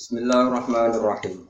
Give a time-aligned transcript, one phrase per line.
[0.00, 1.44] Bismillahirrahmanirrahim.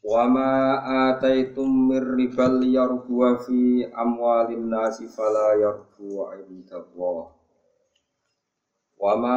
[0.00, 0.80] Wa ma
[1.12, 7.36] ataitum mir ribal yarbu fi amwalin nasi fala yarbu indallah.
[8.96, 9.36] Wa ma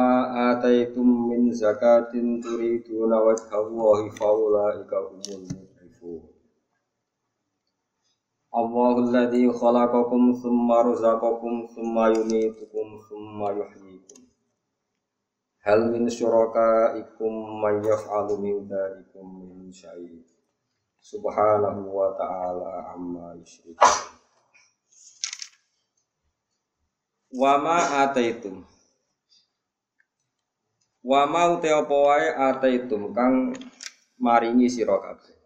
[0.56, 6.32] ataitum min zakatin turiduna wajha Allahi faulaika humul mudrifun.
[8.56, 13.89] Allahu alladhi khalaqakum thumma razaqakum thumma yumitukum thumma yuhyikum.
[15.60, 20.24] Hal min syurakaikum may yaf'alu min dzalikum min syai'
[21.00, 23.88] Subhanahu wa ta'ala amma yusyrikun.
[27.32, 28.64] Wa ma ataitum
[31.00, 31.24] Wa
[31.60, 33.56] te apa wae ataitum kang
[34.20, 35.36] maringi sira kabeh.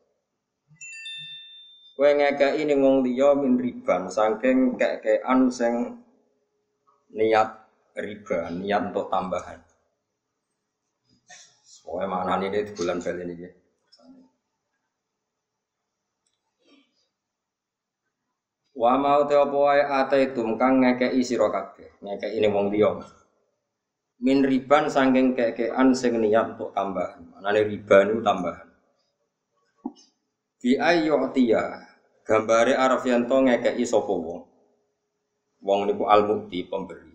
[1.95, 6.03] Kowe ngekeki ning wong liya min riban saking kekean sing
[7.15, 9.64] niat riba, niat untuk tambahan.
[11.95, 13.51] Pokoknya mana ini bulan bel ini ya.
[18.75, 22.99] Wa mau te apa wae ataitum kang ngekeki sira kabeh, ngekeki ning wong liya
[24.19, 27.31] min riban sangking kekean sing niat untuk tambahan.
[27.31, 28.67] Manane riba niku tambahan.
[30.59, 31.63] Bi ayyu'tiya
[32.27, 34.43] gambare Arafianto ngekeki sapa wong.
[35.63, 37.15] Wong niku al-mukti pemberi.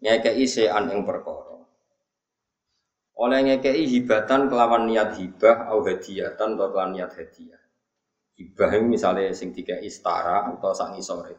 [0.00, 1.51] Ngekeki sean ing perkara.
[3.22, 7.62] Oleh ngekeki hibatan kelawan niat hibah au hadiyatan atau kelawan niat hadiah.
[8.34, 11.38] Hibah misalnya sing tiga istara atau sak ngisore.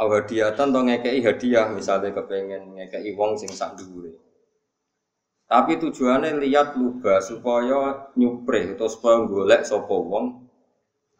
[0.00, 4.16] Aw hadiatan to ngekei hadiah misalnya kepengen ngekei wong sing sak dhuwure.
[5.44, 10.48] Tapi tujuannya lihat luba supaya nyupre atau supaya golek sapa wong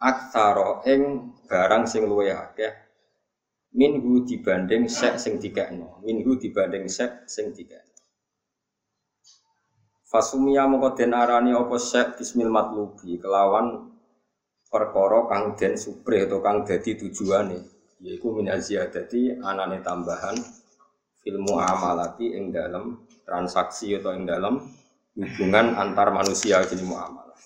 [0.01, 2.73] aksara ing barang sing luwe akeh
[3.73, 7.88] minhu dibanding sek sing dikekno minhu dibanding sek sing dikekno
[10.09, 13.93] Fasumia mongko den arani apa sek bismil matlubi kelawan
[14.73, 17.61] perkara kang den supre atau kang dadi tujuane
[18.01, 20.33] yaitu min aziyadati anane tambahan
[21.21, 24.65] filmu amalati ing dalam transaksi atau ing dalam
[25.13, 27.37] hubungan antar manusia jadi muamalah.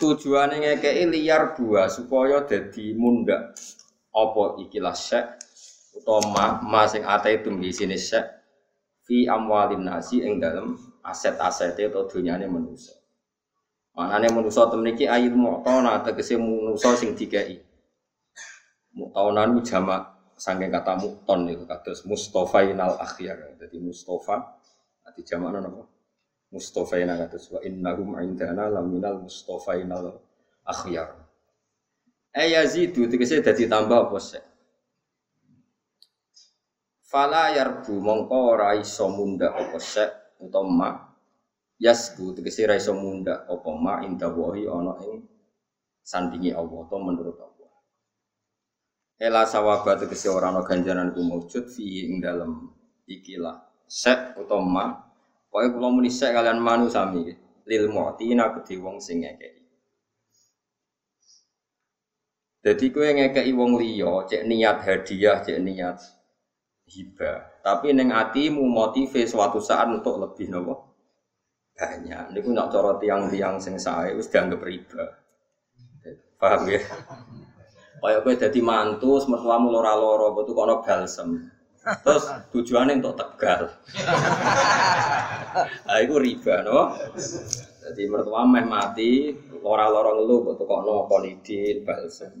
[0.00, 3.52] Tujuannya ngekei liar dua supaya jadi mundak
[4.16, 5.44] apa ikilah syek
[5.92, 8.43] utama ma sing ate itu di sini syek
[9.04, 12.96] fi amwalin nasi ing dalam aset-aset atau dunyane manusia.
[13.94, 17.62] Manane manusia temen iki ayil mu'tona tegese manusia sing dikei
[18.94, 23.58] Mutaunan jamak saking kata mukton itu kados Mustafainal akhyar.
[23.58, 24.54] Jadi Mustafa
[25.02, 25.82] nanti jamak apa?
[26.54, 30.22] Mustafaina kados wa innahum indana laminal Mustafainal
[30.62, 31.10] akhyar.
[32.30, 34.53] Eh yazidu tegese dadi tambah apa sih?
[37.14, 40.10] Fala yarbu mongko ora iso munda apa sek
[40.42, 40.88] utawa ma
[41.78, 45.22] yasbu tegese ra iso munda apa ma inda wahi ana ing
[46.02, 47.70] sandingi Allah atau menurut Allah.
[49.14, 52.66] Ela sawaba tegese ora ana ganjaran ku maujud fi ing dalem
[53.06, 54.84] ikilah sek utawa ma
[55.54, 57.30] pokoke kula muni sek kalian manu sami
[57.70, 59.62] lil mu'tina kedhi wong sing ngekeki.
[62.66, 66.02] Jadi kue ngekei wong liya, cek niat hadiah, cek niat
[66.88, 67.64] hibah.
[67.64, 70.94] Tapi neng atimu motive suatu saat untuk lebih nopo
[71.74, 72.30] banyak.
[72.30, 75.04] Niku nak cara tiang-tiang sing sae wis dianggap riba.
[76.38, 76.80] Paham ya?
[78.04, 81.48] Kayak gue jadi mantu, mertuamu lora-loro, betul kono balsem.
[82.04, 83.62] Terus tujuannya untuk tegal.
[85.54, 86.98] Nah, itu riba, no?
[87.78, 89.30] Jadi mertua meh mati,
[89.62, 92.34] lora-lora ngeluh, betul kono konidin, balsem.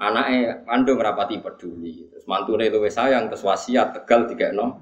[0.00, 2.08] Anaknya kandung rapati peduli.
[2.08, 4.80] Terus mantune itu sayang, terus wasiat tegal tiga no.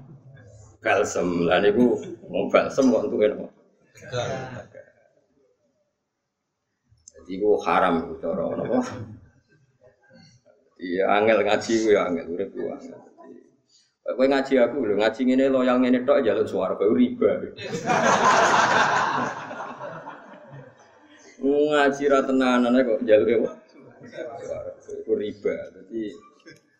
[0.79, 1.99] Balsem, lah niku
[2.31, 3.51] mau balsem kok untuk no.
[7.19, 8.79] Jadi itu haram itu cara nopo.
[10.79, 12.99] Iya, angel ngaji gue angel, urip gue angel.
[14.09, 17.29] Kowe ngaji aku lho, ngaji ngene loyal ngene tok jaluk swarga riba.
[21.43, 23.51] ngaji ra tenanan kok jaluk apa?
[25.09, 25.57] Itu riba.
[25.73, 26.13] Jadi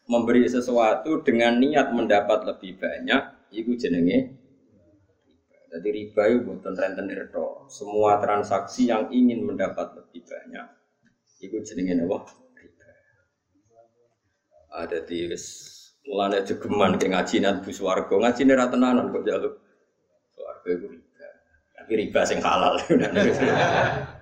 [0.05, 4.37] memberi sesuatu dengan niat mendapat lebih banyak, itu jenenge
[5.69, 7.65] Jadi riba itu bukan rentenir tok.
[7.73, 10.65] Semua transaksi yang ingin mendapat lebih banyak,
[11.41, 12.37] itu jenenge apa?
[14.69, 15.25] ada di
[16.05, 19.57] mulane jegeman ke ngaji nan bu swarga ngaji nih tenanan kok jaluk
[20.37, 21.27] swarga itu riba.
[21.73, 22.77] Tapi riba sing halal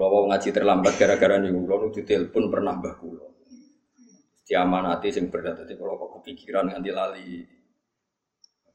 [0.00, 3.36] kalau mau ngaji terlambat gara-gara nih kulo nu telepon pernah mbah kulo
[4.48, 7.44] diamanati sing berat tadi kalau kok kepikiran nganti lali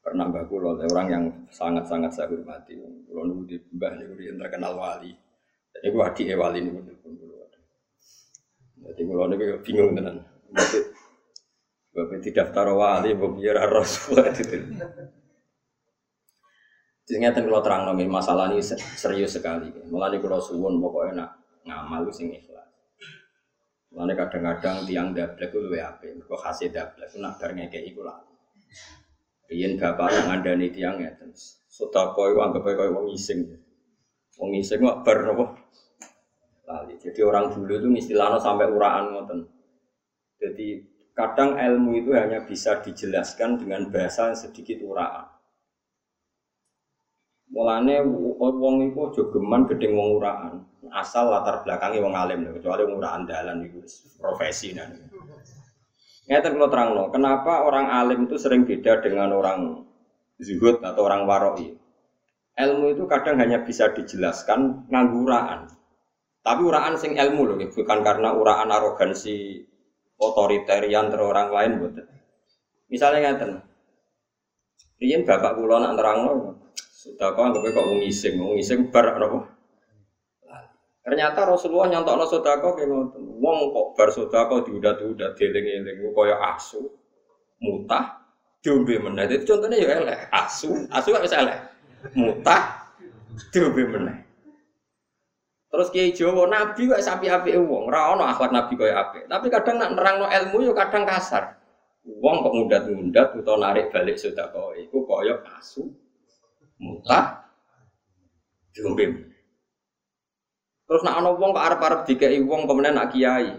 [0.06, 2.78] pernah mbak kulo orang yang sangat-sangat saya hormati.
[2.78, 5.10] Kulo nunggu di ini yang terkenal wali.
[5.74, 6.86] Jadi gua adik wali ini pun
[7.18, 7.50] kulo.
[8.86, 9.36] Jadi kulo ini
[9.66, 10.22] bingung tenan.
[11.96, 14.62] Bapak tidak daftar wali, bapak biar rasul itu.
[17.06, 18.66] Ngeten kalau terang nongin masalah ini
[18.98, 19.70] serius sekali.
[19.94, 21.30] Mulai kalau suwun pokoknya nak
[21.62, 22.66] ngamal sing ikhlas.
[23.94, 26.10] Mulai kadang-kadang tiang dablek itu lebih apa?
[26.26, 28.18] Kok hasil dablek itu nak kayak itu lah.
[29.78, 31.14] Bapak yang ada nih tiang ya,
[31.70, 33.14] sudah kau anggap kau wong
[34.82, 35.46] kok ber apa?
[36.66, 36.98] Lali.
[36.98, 39.46] Jadi orang dulu itu istilahnya sampai uraan ngoten.
[40.42, 40.82] Jadi
[41.14, 45.30] kadang ilmu itu hanya bisa dijelaskan dengan bahasa yang sedikit uraan.
[47.56, 48.04] Mulane
[48.36, 50.54] wong iku aja geman gedeng wong uraan.
[50.92, 53.80] Asal latar belakangnya wong alim kecuali wong uraan dalan iku
[54.20, 54.92] profesi nah.
[56.26, 59.88] Ngeten kalau terangno, kenapa orang alim itu sering beda dengan orang
[60.42, 61.70] zuhud atau orang waroi?
[62.60, 65.70] Ilmu itu kadang hanya bisa dijelaskan nganggu uraan.
[66.42, 69.64] Tapi uraan sing ilmu loh, bukan karena uraan arogansi
[70.18, 72.10] otoritarian ter orang lain betul.
[72.90, 73.52] Misalnya ngeten,
[74.96, 76.65] Riyen bapak kula nak nerangno
[77.06, 79.46] sudah kau anggap kok wong iseng bar apa?
[81.06, 83.24] Ternyata Rasulullah nyontokno sedekah kayak ngoten.
[83.38, 86.82] Wong kok bar sedekah diudat-udat dieling-eling kaya asu,
[87.62, 88.26] mutah,
[88.66, 89.30] diombe meneh.
[89.30, 91.60] Itu contohnya ya elek, asu, asu gak bisa elek.
[92.18, 92.90] Mutah,
[93.54, 94.18] diombe meneh.
[95.70, 99.30] Terus kiai Jawa nabi kok sapi api wong, ora ono akhlak nabi kaya apik.
[99.30, 101.54] Tapi kadang nak nerangno ilmu yo kadang kasar.
[102.02, 105.86] Wong kok mundat-mundat utawa narik balik sedekah iku kaya asu,
[106.86, 107.50] mutah
[108.78, 109.34] diombe.
[110.86, 113.58] Terus nak ana wong kok arep-arep dikeki wong kemudian nak kiai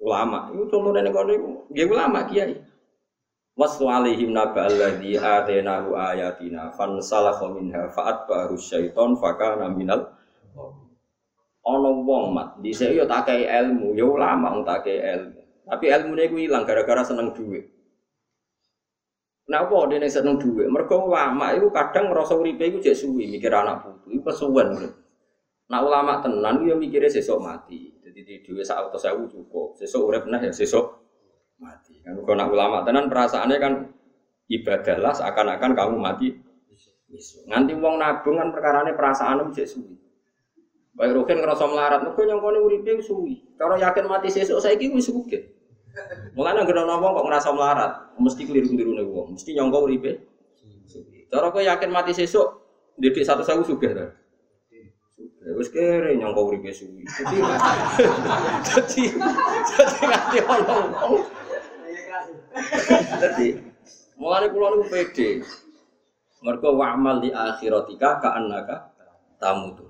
[0.00, 0.48] ulama.
[0.56, 2.56] Iku contohnya ning kono iku nggih ulama kiai.
[3.56, 10.12] Waslu alaihim naba alladhi atainahu ayatina fansalakha minha fa'atba'ahu syaiton fakana minal
[11.66, 15.40] ana wong mat dhisik yo tak ilmu, yo ulama wong tak ilmu.
[15.66, 17.75] Tapi ilmune iku ilang gara-gara seneng duit.
[19.46, 20.66] Napa dene seneng dhuwit?
[20.66, 24.10] Mergo ulama iku kadang ngrasa uripe iku jek suwi mikir anak putu.
[24.18, 24.74] Iku kesuwen.
[25.70, 27.94] Nah ulama tenan yo mikire sesuk mati.
[28.02, 29.78] Jadi di dhuwit sak auto sewu cukup.
[29.78, 30.98] Sesuk urip nah ya sesuk
[31.62, 32.02] mati.
[32.02, 33.72] Kan kok nak ulama tenan perasaannya kan
[34.50, 36.28] ibadahlah seakan-akan kamu mati
[37.06, 37.46] besok.
[37.46, 39.94] Nganti wong nabung kan perkarane perasaane jek suwi.
[40.96, 43.54] Baik Rohin ngerasa melarat, mergo nyongkone uripe suwi.
[43.54, 45.55] Kalau yakin mati sesuk saiki wis sugih.
[46.36, 50.12] Mulane ana wong kok ngerasa melarat, mesti keliru-keliru nih wong, mesti nyongko uripe.
[51.32, 52.44] Cara kowe yakin mati sesuk,
[53.00, 54.06] didik satu sewu sugih ta.
[55.40, 57.08] Ya wis kere nyongko uripe suwi.
[57.08, 57.38] Dadi
[58.68, 59.04] dadi
[59.72, 61.22] dadi nganti ono wong.
[63.16, 63.46] Dadi
[64.20, 65.30] mulane kula niku pede.
[66.44, 68.92] Mergo wa'mal di akhiratika ka'annaka
[69.40, 69.88] tamutu.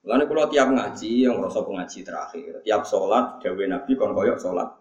[0.00, 4.79] Mulane kula tiap ngaji yang ngrasa pengaji terakhir, tiap sholat dawuh Nabi kon koyok sholat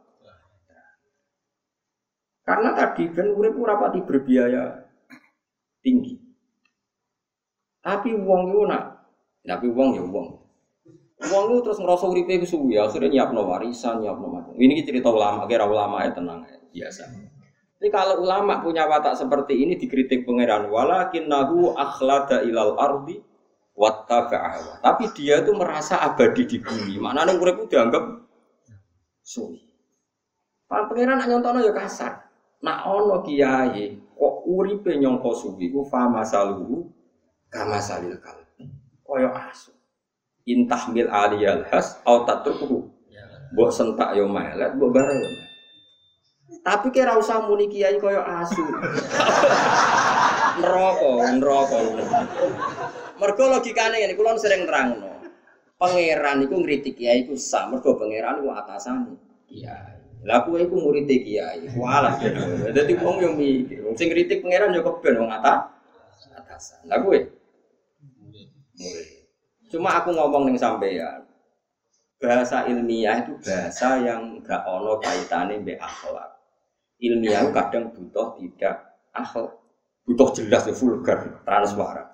[2.50, 4.74] karena tadi kan urip ora pati berbiaya
[5.86, 6.18] tinggi.
[7.86, 9.06] Tapi wong itu nak,
[9.46, 10.28] tapi wong ya wong.
[11.30, 14.58] Wong itu terus ngerasa uripe itu suwi, akhirnya nyiapno warisan, nyiapno macam.
[14.58, 17.06] Ini cerita ulama, kira ulama ya tenang ya, biasa.
[17.80, 23.22] Jadi kalau ulama punya watak seperti ini dikritik pangeran, walakin nahu akhlada ilal ardi
[23.78, 24.82] wattaba'awa.
[24.82, 26.98] Tapi dia itu merasa abadi di bumi.
[26.98, 28.26] Mana urip dianggap
[29.22, 29.60] suwi.
[30.66, 32.29] Pak pangeran nak nyontono ya kasar.
[32.60, 36.84] Nak ono kiai kok uripe nyongko suwi ku fama saluhu
[37.48, 38.68] kama salil kalbi.
[39.00, 39.72] Koyo asu.
[40.44, 42.92] Intah mil aliyal has au tatruku.
[43.50, 45.24] Mbok sentak yo melet, mbok bareng.
[46.62, 48.62] Tapi kira usah muni kiai koyo asu.
[50.60, 51.78] neraka, neraka.
[53.20, 55.12] Mergo logikane ngene, kula sering terangno.
[55.80, 59.16] Pangeran iku ngritik kiai iku sah, mergo pangeran iku atasane
[59.48, 59.99] kiai.
[60.30, 61.66] Lah kowe iku murid kiai.
[61.74, 62.22] Walah.
[62.70, 63.82] Dadi wong yo mikir.
[63.82, 65.74] Wong sing kritik pangeran yo keben wong atas
[66.38, 66.86] atasan.
[66.86, 67.18] Lah kowe
[68.22, 68.48] murid.
[69.74, 71.26] Cuma aku ngomong ning sampeyan.
[72.22, 76.30] Bahasa ilmiah itu bahasa yang gak ono kaitannya mbek akhlak.
[77.02, 79.58] Ilmiah kadang butuh tidak akhlak.
[80.06, 82.06] Butuh jelas ya vulgar, transparan.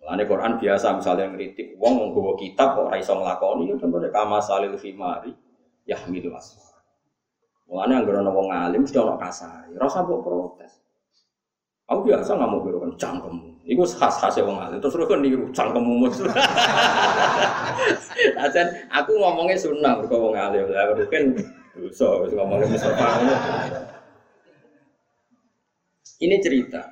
[0.00, 4.38] Mulane Quran biasa misalnya ngritik wong nggawa kitab kok ora iso nglakoni ya contohnya kama
[4.38, 5.34] salil fimari
[5.86, 6.82] yahmilu asfar.
[7.66, 9.66] Mulane anggere ana wong alim mesti ana kasar.
[9.74, 10.82] Rasa mbok protes.
[11.86, 13.62] Aku biasa nggak mau biru kan cangkemmu.
[13.66, 14.78] Iku khas khasnya wong alim.
[14.82, 16.18] Terus kan niru cangkemmu mus.
[18.42, 18.66] Ajan
[18.98, 20.66] aku ngomongnya sunnah mereka wong alim.
[20.70, 21.24] Lah kan
[21.78, 23.06] dosa wis ngomongnya Mustafa.
[26.16, 26.82] Ini cerita.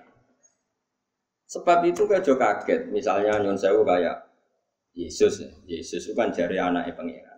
[1.51, 2.81] Sebab itu kayak kaget.
[2.91, 4.31] Misalnya Nyon kayak
[4.95, 5.51] Yesus ya.
[5.67, 7.34] Yesus itu kan jari anaknya pangeran.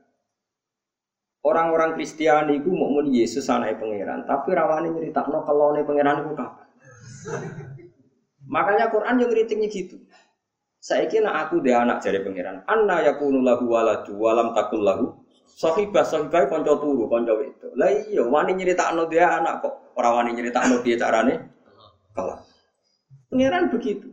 [1.47, 6.17] Orang-orang Kristiani itu mau muni Yesus anaknya pangeran, tapi rawani cerita no kalau anaknya pangeran
[6.27, 6.67] itu kapan?
[8.51, 9.97] Makanya Quran yang kritiknya gitu.
[10.83, 12.67] Saya kira aku dia anak jari pangeran.
[12.67, 15.15] Anna yakunu lahu waladu walam takul lahu
[15.57, 17.73] Sahibah sahibah konco turu konco itu.
[17.81, 19.97] Lah iya wani nyeritakno dia anak kok.
[19.97, 21.49] Orang wani nyeritakno dia carane
[22.13, 22.45] kalah.
[23.33, 24.13] Pangeran begitu.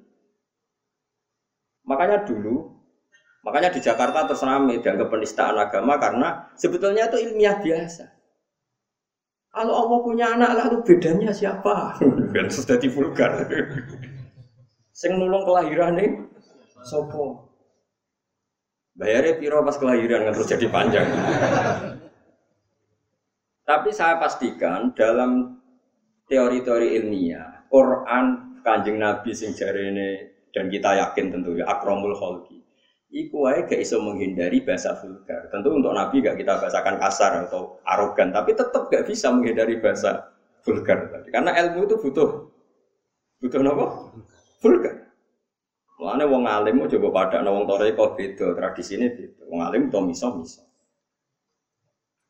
[1.83, 2.72] Makanya dulu,
[3.43, 8.05] makanya di Jakarta terus rame dianggap penistaan agama karena sebetulnya itu ilmiah biasa.
[9.53, 12.01] Kalau Allah punya anak lalu bedanya siapa?
[12.33, 13.45] Kan sudah vulgar.
[14.89, 16.09] Sing nulung kelahiran nih,
[16.81, 17.53] sopo.
[18.93, 21.07] Bayarnya piro pas kelahiran kan terus jadi panjang.
[23.65, 25.57] Tapi saya pastikan dalam
[26.29, 32.62] teori-teori ilmiah, Quran, kanjeng Nabi sing ini dan kita yakin tentu ya akromul holki.
[33.13, 35.45] Iku wae gak iso menghindari bahasa vulgar.
[35.53, 40.33] Tentu untuk Nabi gak kita bahasakan kasar atau arogan, tapi tetap gak bisa menghindari bahasa
[40.65, 41.29] vulgar tadi.
[41.29, 42.49] Karena ilmu itu butuh
[43.37, 43.85] butuh apa?
[44.65, 44.95] Vulgar.
[46.01, 49.45] Mulane wong alim mau coba pada wong tore kok beda, tradisi ini beda.
[49.47, 50.65] Wong alim to miso miso.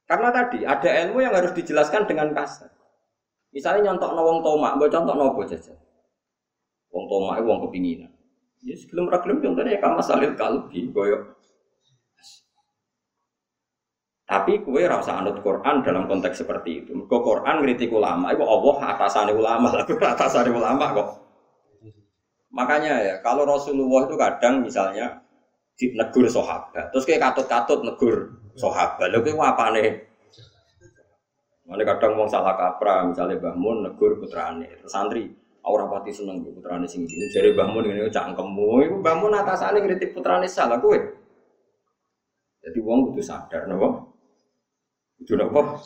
[0.05, 2.69] Karena tadi ada ilmu yang harus dijelaskan dengan kasar.
[3.49, 5.79] Misalnya nyontok wong tomak, mbok contok nopo jajan.
[6.93, 8.12] Wong tomak wong kepinginan.
[8.63, 11.35] Ya sebelum ragilum contohnya kama salil kalbi koyo.
[14.23, 16.95] Tapi kue rasa anut Quran dalam konteks seperti itu.
[17.05, 21.07] Kok Quran ngritik ulama, itu Allah atasane ulama, lalu atasane ulama kok.
[22.55, 25.21] Makanya ya, kalau Rasulullah itu kadang misalnya
[25.75, 29.89] negur sahabat, terus kayak katut-katut negur sahabat, lalu kayak apa nih?
[31.67, 36.51] Mana kadang mau salah kaprah, misalnya bangun negur putrane, terus santri, orang pati seneng bu
[36.59, 40.99] putrane sing ini, jadi bangun ini cangkemmu, itu bangun atasane kritik putrane salah kue.
[42.63, 44.15] Jadi uang butuh sadar, nopo.
[45.19, 45.79] Itu nopo.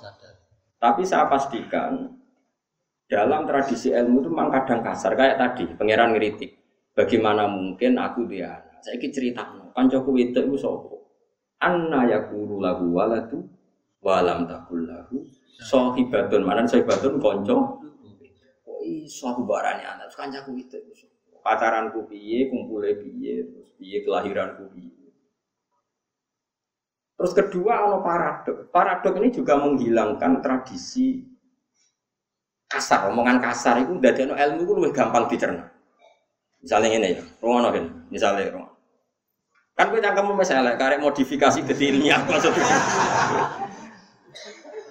[0.78, 2.10] Tapi saya pastikan
[3.10, 5.18] dalam tradisi ilmu itu memang kadang kasar.
[5.18, 6.58] Kayak tadi pangeran ngeritik
[6.98, 9.46] bagaimana mungkin aku dia saya ikut cerita
[9.78, 11.14] kancaku itu itu sopo
[11.62, 13.46] anna yakulu lagu waladu
[14.02, 15.22] walam takul lagu
[15.62, 17.86] sohibatun mana sohibatun konco
[19.06, 20.80] iso aku barani anak kancaku itu
[21.44, 25.12] pacaranku piye kumpule piye terus piye kelahiranku piye
[27.18, 31.38] terus kedua ono paradok paradok ini juga menghilangkan tradisi
[32.68, 35.72] kasar, omongan kasar itu dari ilmu itu lebih gampang dicerna.
[36.60, 38.76] Misalnya ini ya, rumah kan, misalnya rumah.
[39.78, 42.66] Kan gue cangkemmu misalnya, karek modifikasi ilmiah maksudnya.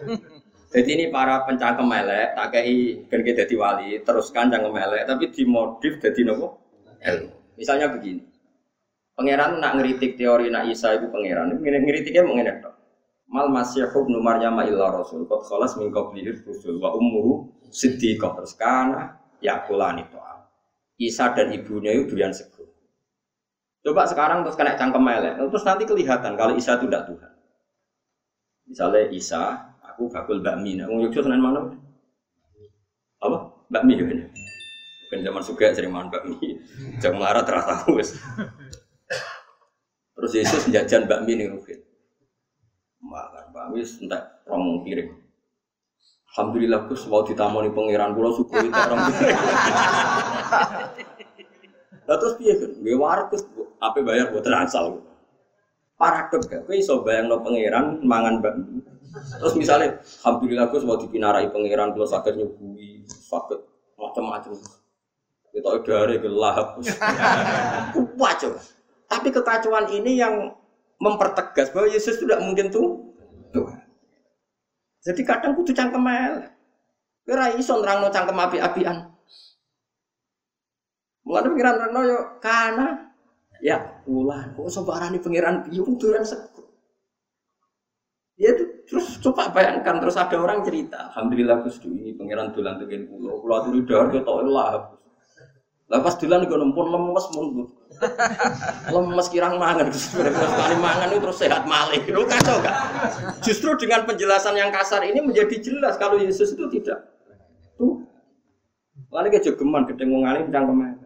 [0.76, 5.96] Jadi ini para pencangkem elek, tak kei kan jadi wali, teruskan cangkem elek, tapi dimodif
[6.04, 6.60] jadi nopo.
[7.56, 8.20] Misalnya begini,
[9.16, 12.60] pangeran nak ngeritik teori nak Isa itu pangeran, ngeritiknya mengenai
[13.26, 18.54] Mal masih ibnu Maryam illa rasul qad khalas min qablihi rusul wa ummuhu siddiqah terus
[18.54, 20.46] kana yakulani to'am.
[20.94, 22.70] Isa dan ibunya itu durian sego.
[23.82, 27.32] Coba sekarang terus kena cangkem melek, terus nanti kelihatan kalau Isa itu tidak Tuhan.
[28.66, 29.42] Misalnya Isa,
[29.96, 31.72] aku bakul bakmi, nah, ngomong Yogyakarta mana?
[33.24, 33.38] Apa?
[33.72, 34.28] Bakmi ya ini.
[35.08, 36.60] Bukan zaman suka sering makan bakmi,
[37.00, 37.80] jangan marah terasa
[40.16, 41.86] Terus Yesus jajan bakmi nih Rufin
[43.10, 45.10] makan Pak wis entek rong piring.
[46.34, 49.38] Alhamdulillah Gus mau ditamoni pangeran kula syukur itu rong piring.
[52.06, 52.70] Lah terus piye kan?
[52.82, 53.42] Nggih wareg Gus
[53.82, 55.02] ape bayar buat transal.
[55.96, 58.54] Paradok gak kowe iso bayangno pangeran mangan mbak.
[59.16, 59.88] Terus misalnya
[60.22, 63.60] alhamdulillah Gus mau dipinarai pangeran kula saged nyuguhi saged
[63.96, 64.52] macam-macam.
[65.56, 66.76] Kita dari gelap.
[67.96, 68.60] Coba.
[69.06, 70.52] Tapi kekacauan ini yang
[71.00, 73.14] mempertegas bahwa Yesus tidak mungkin tuh
[73.56, 73.80] Tuhan.
[75.06, 76.50] Jadi kadang kudu cangkem elek.
[77.26, 78.96] Kira iso nerangno cangkem api-apian.
[81.26, 82.86] Mulane pengiran nerangno yo kana
[83.64, 86.55] ya ulah kok iso barani pengiran piye duran sego.
[89.22, 93.80] Coba bayangkan terus ada orang cerita, alhamdulillah Gus ini pangeran dolan tegen kula, kula aturi
[93.86, 94.96] dahar ketok lah.
[95.86, 97.46] Lah pas dolan iku nempun lemes mun.
[98.94, 102.02] lemes kirang mangan sekali mangan itu terus sehat malih.
[102.10, 102.74] Lu kacau kan?
[103.38, 107.06] Justru dengan penjelasan yang kasar ini menjadi jelas kalau Yesus itu tidak
[107.78, 108.02] tuh.
[109.14, 110.98] Lalu ke jogeman gedeng wong alim cangkem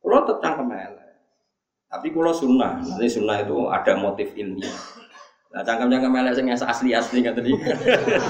[0.00, 0.72] Kulo tetap cangkem
[1.92, 5.01] Tapi kulo sunnah, nanti sunnah itu ada motif ilmiah.
[5.52, 7.52] Nah cangkem-cangkem elek sing asli-asli kan tadi.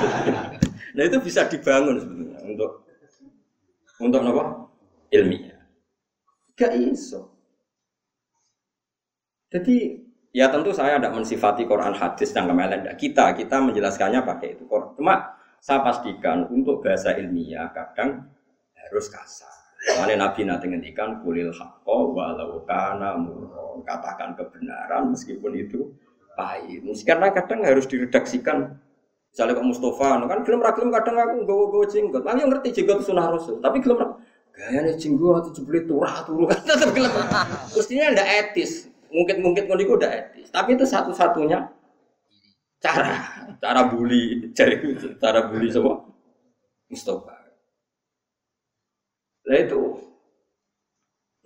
[0.99, 2.71] nah itu bisa dibangun sebetulnya untuk
[4.03, 4.67] Untuk apa?
[5.15, 5.63] Ilmiah.
[6.59, 7.31] Gak iso.
[9.47, 10.03] Jadi
[10.35, 12.83] ya tentu saya tidak mensifati Quran hadis dan kemelen.
[12.99, 14.67] Kita kita menjelaskannya pakai itu.
[14.67, 18.27] Cuma saya pastikan untuk bahasa ilmiah kadang
[18.75, 19.55] harus kasar.
[19.83, 23.87] Karena Nabi nanti ngendikan kulil hakko walau kana murron.
[23.87, 25.95] Katakan kebenaran meskipun itu
[26.37, 26.83] pahit.
[27.05, 28.79] Karena kadang harus diredaksikan.
[29.33, 32.21] Misalnya Pak Mustafa, kan film ragilum kadang aku gawa gawa jenggot.
[32.21, 33.97] Aku ngerti jenggot sunah rasul, tapi film
[34.53, 37.09] gayanya jenggot itu jeblit turah turu kan tetap film.
[37.73, 38.93] Mestinya tidak etis.
[39.09, 40.53] Mungkin-mungkin kalau itu udah etis.
[40.53, 41.65] Tapi itu satu-satunya
[42.77, 43.13] cara
[43.57, 44.77] cara bully, cari
[45.17, 46.05] cara bully semua
[46.93, 47.33] Mustafa.
[49.49, 49.81] Nah itu.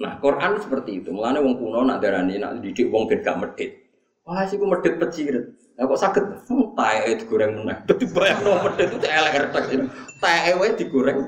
[0.03, 1.15] Nah Quran seperti itu.
[1.15, 3.86] Mulanya wong kuno nak darani nak didik wong ben gak medit.
[4.27, 5.55] Wah sih gue medit pecirit.
[5.79, 6.25] Nah kok sakit?
[6.51, 7.79] Hmm, tae digoreng meneh.
[7.87, 9.87] Dadi bayang no medit itu elek retak ini.
[10.19, 11.19] Tae wae digoreng.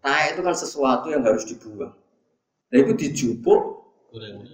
[0.00, 1.92] Tae itu kan sesuatu yang harus dibuang.
[2.72, 3.60] Nah itu dijupuk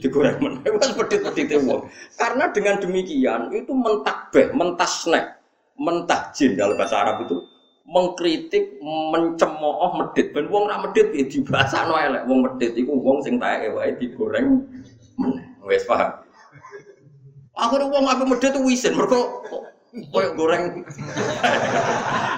[0.02, 0.66] digoreng meneh.
[0.74, 1.86] Wes medit-medite wong.
[2.18, 5.38] Karena dengan demikian itu mentakbeh, mentasnek,
[5.78, 7.38] mentajin dalam bahasa Arab itu
[7.86, 10.34] mengkritik, mencemooh medit.
[10.34, 12.26] Ben wong ra medit ya dibasakno elek.
[12.26, 14.66] Wong medit iku wong sing tae wae digoreng
[15.14, 15.46] meneh.
[15.62, 16.29] Wes paham?
[17.60, 19.20] Akhirnya uang aku medit tuh wisin, mereka
[19.92, 20.80] koyok goreng.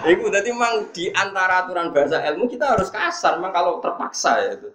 [0.03, 4.51] Iku jadi memang di antara aturan bahasa ilmu kita harus kasar, memang kalau terpaksa ya
[4.59, 4.75] itu.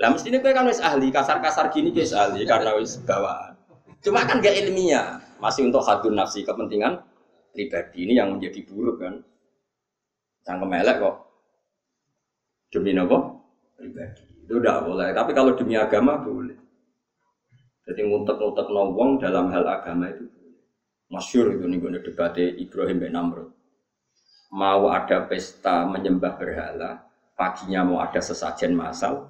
[0.00, 3.52] Lah mestinya kowe kan wis ahli, kasar-kasar gini wis ahli karena wis bawaan.
[4.00, 7.04] Cuma kan gak ilmiah, masih untuk hadun nafsi kepentingan
[7.52, 9.20] pribadi ini yang menjadi buruk kan.
[10.42, 11.16] Cangkem elek kok.
[12.72, 13.44] Demi nopo?
[13.76, 14.24] Pribadi.
[14.48, 16.61] Itu udah boleh, tapi kalau demi agama boleh.
[17.82, 20.30] Jadi ngutek-ngutek wong dalam hal agama itu
[21.12, 23.50] masyur itu nih gue debat Ibrahim bin Namrud.
[24.52, 27.04] Mau ada pesta menyembah berhala,
[27.36, 29.28] paginya mau ada sesajen masal,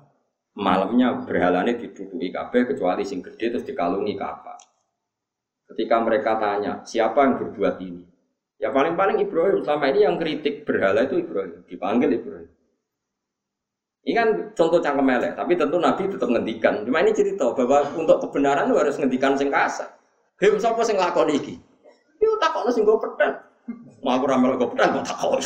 [0.54, 4.58] malamnya berhalanya diduduki kabeh kecuali sing gede terus dikalungi kapak.
[5.72, 8.04] Ketika mereka tanya siapa yang berbuat ini,
[8.60, 12.50] ya paling-paling Ibrahim selama ini yang kritik berhala itu Ibrahim, dipanggil Ibrahim.
[14.02, 16.82] Ini kan contoh cangkem elek, tapi tentu Nabi tetap ngendikan.
[16.82, 19.94] Cuma ini cerita bahwa untuk kebenaran itu harus ngendikan sing kasar.
[20.42, 21.54] Hei, siapa sing lakon iki?
[22.18, 23.38] Yo takokno sing go pedal.
[24.02, 25.38] Mau aku ramal go pedal kok takon.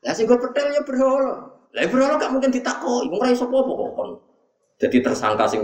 [0.00, 1.52] Lah sing go pedal ya berhala.
[1.76, 4.10] Lah ya berhala gak mungkin ditakoki, wong ora iso apa-apa kok kon.
[4.80, 5.60] Jadi tersangka sing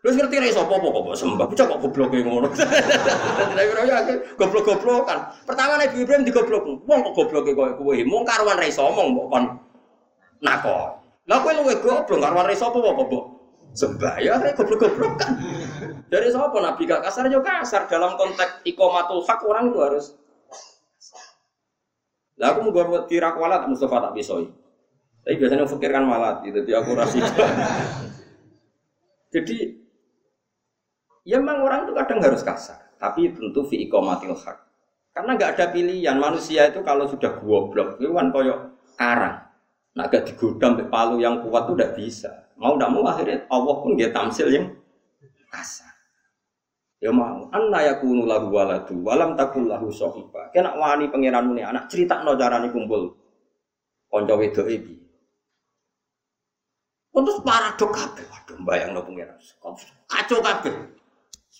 [0.00, 1.46] Terus ngerti ra iso apa-apa kok sembah.
[1.50, 2.48] Bocah kok goblok ngono.
[2.54, 5.18] Dadi Nabi Ibrahim goblok-goblokan.
[5.50, 6.62] Pertama Nabi Ibrahim digoblok.
[6.86, 7.96] Wong kok gobloke koyo kowe.
[8.06, 9.18] Mung karuan ra iso omong
[10.40, 11.00] nakon.
[11.28, 13.24] Lah kowe luwe goblok karo wari sapa apa mbok?
[13.70, 15.38] Sembaya rek goblok-goblok kan.
[16.10, 20.06] Dari sapa Nabi gak kasar yo kasar dalam konteks ikomatul hak orang itu harus
[22.40, 24.48] lah aku mau tirak walat Mustafa tak bisoi.
[25.20, 26.96] Tapi biasanya fikir kan walat gitu, jadi aku
[29.28, 29.76] jadi
[31.28, 34.56] ya memang orang itu kadang harus kasar, tapi tentu fi ikomatil hak.
[35.12, 38.58] Karena nggak ada pilihan manusia itu kalau sudah goblok itu kan koyok
[38.96, 39.36] karang.
[39.90, 42.30] Nah, agak digodam palu yang kuat itu tidak bisa.
[42.60, 44.66] Mau tidak mau akhirnya Allah pun dia tamsil yang
[45.50, 45.90] kasar.
[47.00, 50.52] Ya mau, anna yakunu lahu waladu, walam takul lahu sohiba.
[50.52, 53.16] Kena wani pangeran ini anak cerita no carane kumpul.
[54.12, 54.94] Konco wedok iki.
[57.16, 59.34] Untuk paradok kabeh, waduh bayang no pangeran.
[60.06, 60.74] Kacau kabeh.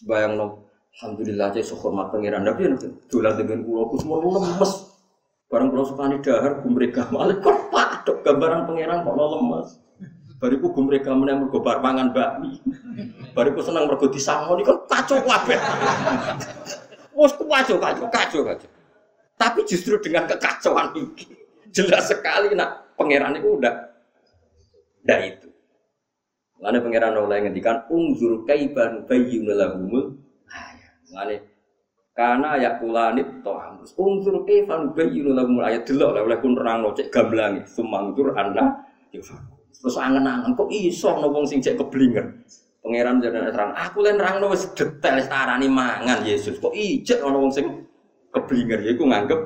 [0.05, 0.69] Bayang no,
[1.01, 2.45] alhamdulillah aja sehormat pangeran.
[2.45, 2.77] Tapi
[3.09, 4.73] dolan dengan kulo, semua lemes.
[5.51, 6.63] Barang kalau suka dahar,
[7.11, 7.70] malah kok
[8.21, 9.69] gambaran pangeran kok lemes.
[10.41, 12.65] Bariku gue mereka menang mergo bar pangan bakmi.
[13.37, 15.61] Bariku senang mergo disangoni kan kacau kabeh.
[17.13, 18.71] Wes kacau kacau kacau kacau.
[19.37, 21.37] Tapi justru dengan kekacauan ini
[21.69, 23.75] jelas sekali nak pangeran itu udah
[25.05, 25.49] udah itu.
[26.61, 30.17] Lalu pangeran oleh ngendikan ungzur kaiban bayyun lahumul
[30.49, 30.93] ayat.
[31.13, 31.37] Lalu
[32.15, 33.95] karena ya kulanit to'amus.
[33.97, 38.85] Ungzur kaiban bayyun lahumul ayat delok oleh kun nerangno cek gamblangi sumangtur anda.
[39.11, 42.27] Terus angen-angen kok iso ana wong sing cek keblinger.
[42.81, 46.57] Pangeran jenenge terang, aku len nerangno wis detail tarani mangan Yesus.
[46.61, 47.89] Kok ijek wong sing
[48.33, 49.41] keblinger yaiku nganggep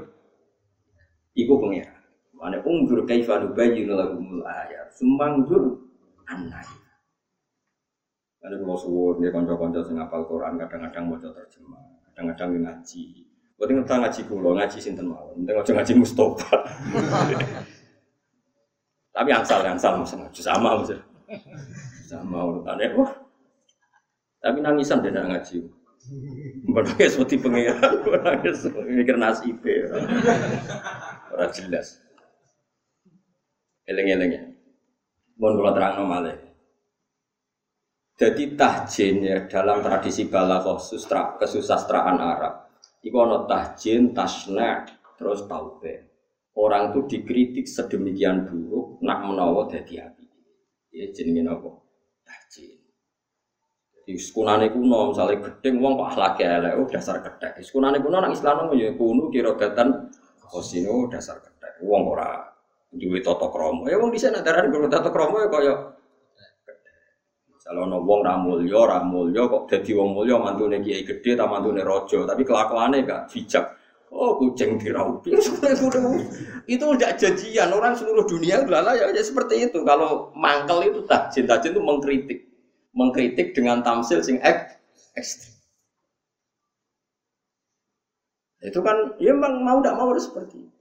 [1.35, 2.03] iku pangeran.
[2.35, 4.91] Mane ungzur kaifa nubayyin lahumul ayat.
[4.95, 5.81] Sumangzur
[6.27, 6.67] anai.
[8.45, 11.81] Ada kalau suwur dia konco-konco sing hafal Quran kadang-kadang mau terjemah,
[12.15, 13.27] kadang-kadang ngaji.
[13.59, 15.43] Buat ngerti ngaji kulo, ngaji sinten mawon.
[15.43, 16.57] Penting aja ngaji Mustafa.
[19.15, 21.03] Tapi angsal angsal maksudnya sama maksudnya.
[22.07, 22.95] Sama urutannya.
[22.95, 23.11] Wah.
[24.39, 25.67] Tapi nangisan dia nak ngaji.
[26.69, 29.57] Berbagai seperti pengiran, nangis mikir nasib.
[31.33, 31.99] Orang jelas.
[33.89, 34.43] Eleng-eleng ya.
[35.41, 36.37] Mohon kula terang malih.
[38.15, 42.71] Jadi tahjin ya dalam tradisi balaghah sustra kesusastraan Arab.
[43.03, 44.87] Iku ana tahjin, tasna,
[45.19, 46.15] terus taube.
[46.55, 50.31] Orang itu dikritik sedemikian buruk nak menawa dadi api.
[50.95, 51.75] Ya jenenge napa?
[52.23, 52.79] Tahjin.
[53.99, 57.67] Jadi sekunane kuno misalnya gedeng wong kok akhlake elek, oh dasar gedek.
[57.67, 60.15] Sekunane kuno nang Islam ya kuno kira datan
[60.47, 61.83] kosino dasar gedek.
[61.83, 62.47] Wong ora
[62.95, 63.91] duwe tata krama.
[63.91, 65.75] Ya wong dhisik nak darani tata krama ya kaya
[67.65, 71.81] kalau ono wong ra mulya, ra mulya kok dadi wong mantune kiai gede ta mantune
[71.81, 73.65] raja, tapi kelakuane gak bijak.
[74.15, 75.33] Oh kucing diraupi.
[76.75, 79.81] itu udah janjian orang seluruh dunia lala ya, ya seperti itu.
[79.83, 82.39] Kalau mangkel itu tajin, tajin itu mengkritik,
[82.95, 84.79] mengkritik dengan tamsil sing ek,
[85.17, 85.57] ekstrim.
[88.61, 90.73] Itu kan ya memang mau tidak mau harus seperti itu.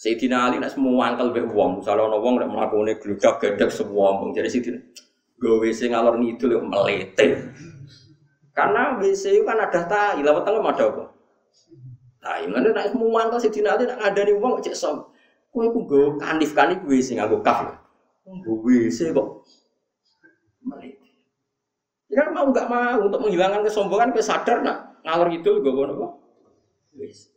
[0.00, 4.16] Sayyidina Ali nak semua mangkel be wong, misalnya ono wong nek mlakune gludak gedek semua
[4.18, 4.34] wong.
[4.34, 4.80] Jadi Sayyidina
[5.42, 7.50] Gue WC ngalor ngidul yuk melete.
[8.54, 11.04] Karena WC itu kan ada tai, lewat tengah ada apa?
[12.22, 15.10] Tai, mana nak semua mantel si dinali nak ngadani uang cek som.
[15.50, 17.74] Kue ku gue kanif kanif WC nganggo kaf.
[18.22, 19.42] Gue WC kok
[20.62, 21.10] melete.
[22.06, 25.90] Ya kan mau nggak mau untuk menghilangkan kesombongan, gue sadar nak ngalor ngidul gue mau
[25.90, 26.06] apa?
[26.94, 27.34] WC.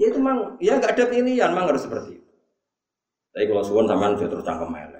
[0.00, 2.30] Ya itu mang, ya nggak ada pilihan, mang harus seperti itu.
[3.36, 4.97] Tapi kalau suwon sampean terus cangkem melek.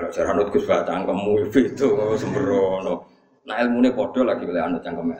[0.00, 3.04] Kalau cara nut gus baca cangkemmu itu sembrono.
[3.44, 5.12] Nah ilmu ini podo lagi boleh anut cangkem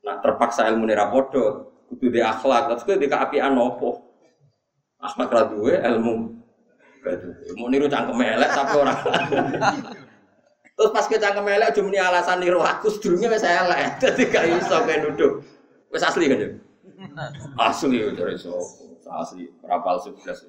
[0.00, 4.00] Nah terpaksa ilmu ini rapodo, kudu di akhlak, terus kudu di keapian nopo.
[5.04, 6.32] Akhlak radue ilmu.
[7.60, 8.98] Mau niru cangkem elek tapi orang.
[10.80, 13.84] Terus pas ke cangkem elek cuma alasan niru aku sedurungnya wis elek.
[14.00, 15.44] Dadi gak iso kayak duduk.
[15.92, 16.48] Wis asli kan ya?
[17.56, 18.56] Asli dari so.
[19.08, 20.48] Asli, rapal sukses.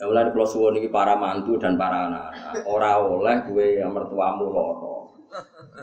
[0.00, 2.64] Ya mulai kalau suwon ini para mantu dan para anak-anak.
[2.64, 5.12] Orang oleh gue yang mertuamu loro.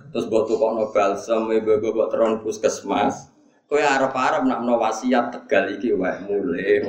[0.09, 3.29] Terus gue tuh kok no balsam, ibu gue buat teron puskesmas.
[3.69, 6.81] Kue arab-arab nak no wasiat tegal iki wae mulai.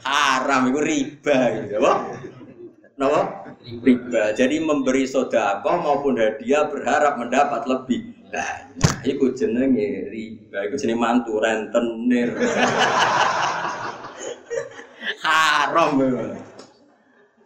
[0.00, 1.36] Haram itu riba
[1.68, 1.76] gitu.
[1.84, 1.92] Apa?
[2.96, 3.20] Napa?
[3.60, 4.32] Riba.
[4.32, 9.04] Jadi memberi sodako maupun hadiah berharap mendapat lebih banyak.
[9.04, 10.64] Iku jenenge riba.
[10.64, 12.32] Iku jenenge mantu rentenir
[15.20, 16.00] haram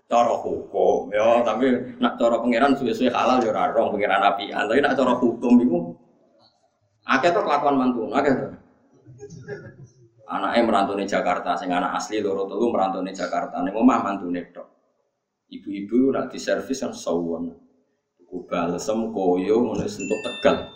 [0.04, 4.78] cara hukum ya tapi nak cara pangeran suwe-suwe halal ya ora rong pangeran api tapi
[4.78, 5.78] nak cara hukum iku
[7.04, 8.48] akeh to kelakuan mantu akeh to.
[10.24, 14.64] Anaknya merantau Jakarta sing anak asli loro telu merantau Jakarta ning omah mantune tok.
[15.52, 17.52] Ibu-ibu nak di servis kan sawon.
[18.16, 20.72] Tuku balsem koyo ngono sentuh tegal.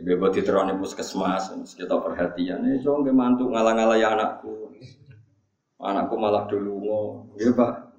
[0.00, 4.72] Bebo diterone puskesmas, kita perhatian, eh, cong mantu ngalang-ngalang anakku
[5.80, 7.04] anakku malah dulu mau
[7.40, 7.90] ya pak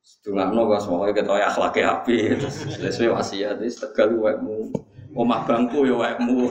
[0.00, 4.72] Setengahno pas mau ya akhlaknya api, terus sesuai wasiat, terus tegal wekmu,
[5.12, 6.48] omah bangku ya wekmu,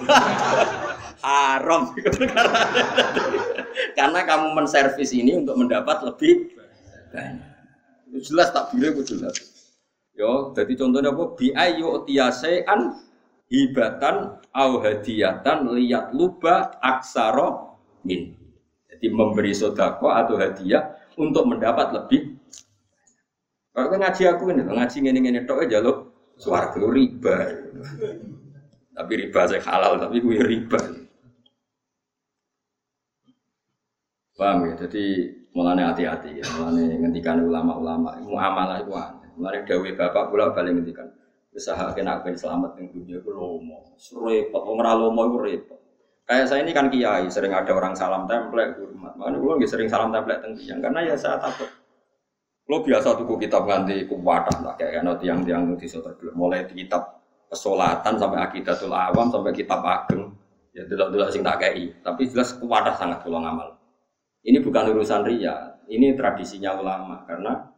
[1.26, 1.90] haram
[3.98, 6.54] karena kamu menservis ini untuk mendapat lebih
[7.10, 7.50] banyak.
[8.22, 9.36] Jelas tak boleh, jelas.
[10.16, 11.24] Yo, jadi contohnya apa?
[11.36, 12.96] Bi ayu tiasean
[13.52, 17.76] hibatan au hadiyatan liyat luba aksaro
[18.08, 18.39] min.
[19.00, 22.36] Jadi memberi sodako atau hadiah untuk mendapat lebih.
[23.72, 27.48] Kalau ngaji aku ini, ngaji ini ini tok aja lo suara riba.
[28.92, 30.80] Tapi riba saya halal, tapi gue riba.
[34.36, 34.76] Paham ya?
[34.84, 35.04] Jadi
[35.56, 39.32] mulanya hati-hati ya, mulanya ngendikan ulama-ulama, muamalah itu aneh.
[39.40, 41.08] Mulanya dawe bapak pula balik ngendikan,
[41.56, 43.96] usaha kena ben selamat yang dunia itu lomo,
[44.28, 45.80] repot, orang lomo itu repot.
[46.30, 49.18] Kayak saya ini kan kiai, sering ada orang salam template, hormat.
[49.18, 51.66] Makanya gue nggak sering salam template tentang karena ya saya takut.
[52.70, 56.38] Lo biasa tuh kitab ganti kuwadah lah kayak kan tiang-tiang di terbelah.
[56.38, 57.18] Mulai di kitab
[57.50, 60.30] kesolatan sampai akidatul awam sampai kitab ageng.
[60.70, 61.98] Ya tidak-tidak sing tak kei.
[62.06, 63.82] Tapi jelas kuwadah sangat pulang amal.
[64.46, 67.74] Ini bukan urusan ria, ini tradisinya ulama karena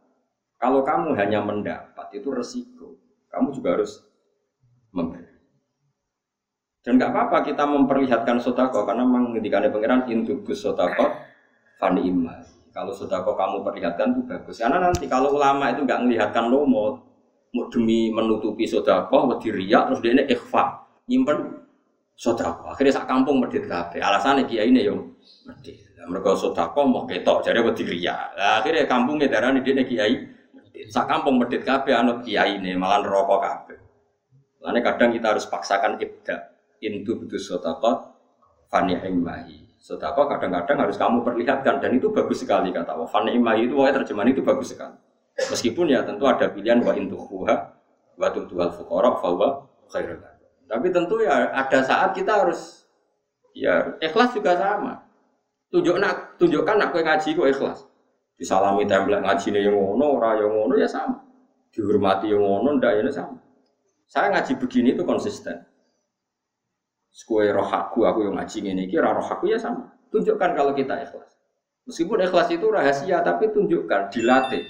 [0.60, 3.00] kalau kamu hanya mendapat itu resiko.
[3.32, 4.04] Kamu juga harus
[4.92, 5.31] memberi.
[6.82, 11.14] Dan nggak apa-apa kita memperlihatkan sodako karena memang ketika ada pangeran intubus sodako
[11.78, 12.42] fani imal.
[12.74, 14.58] Kalau sodako kamu perlihatkan itu bagus.
[14.58, 16.98] Karena nanti kalau ulama itu nggak melihatkan lo mau,
[17.54, 20.62] mau demi menutupi sodako, mau riak terus dia ini ikhfa
[21.06, 21.38] nyimpen
[22.18, 22.74] sodako.
[22.74, 24.02] Akhirnya sak kampung medit kafe.
[24.02, 25.14] Alasannya kia ini yo
[25.46, 25.86] medit.
[26.02, 28.34] Mereka sodako mau ketok jadi wedi riak.
[28.34, 30.18] Akhirnya kampungnya darah ini dia kiai.
[30.90, 33.78] Sak kampung medit kafe anut kiai ini malah rokok kafe.
[34.66, 36.51] Lainnya kadang kita harus paksakan ibda
[36.82, 38.18] intu butuh sotapa
[38.66, 39.62] fani imahi.
[39.82, 43.10] Sedekah kadang-kadang harus kamu perlihatkan dan itu bagus sekali kata Allah.
[43.10, 44.94] Fan itu wahai terjemahan itu bagus sekali.
[45.34, 47.54] Meskipun ya tentu ada pilihan wa intuhuha
[48.14, 49.28] wa tutuhal fuqara fa
[49.90, 50.22] khairul
[50.70, 52.86] Tapi tentu ya ada saat kita harus
[53.58, 55.02] ya ikhlas juga sama.
[55.72, 57.78] Tunjuk nak, tunjukkan nak kue ngaji kok ikhlas.
[58.36, 61.24] Disalami template ngaji yang ngono, ora yang ngono ya sama.
[61.72, 63.40] Dihormati yang ngono, ndak ya sama.
[64.04, 65.64] Saya ngaji begini itu konsisten.
[67.12, 69.92] Sekue roh aku, yang ngaji ini, kira roh aku ya sama.
[70.08, 71.36] Tunjukkan kalau kita ikhlas.
[71.84, 74.64] Meskipun ikhlas itu rahasia, tapi tunjukkan, dilatih.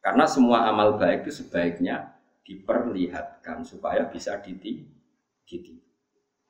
[0.00, 4.82] Karena semua amal baik itu sebaiknya diperlihatkan supaya bisa diti,
[5.44, 5.76] diti.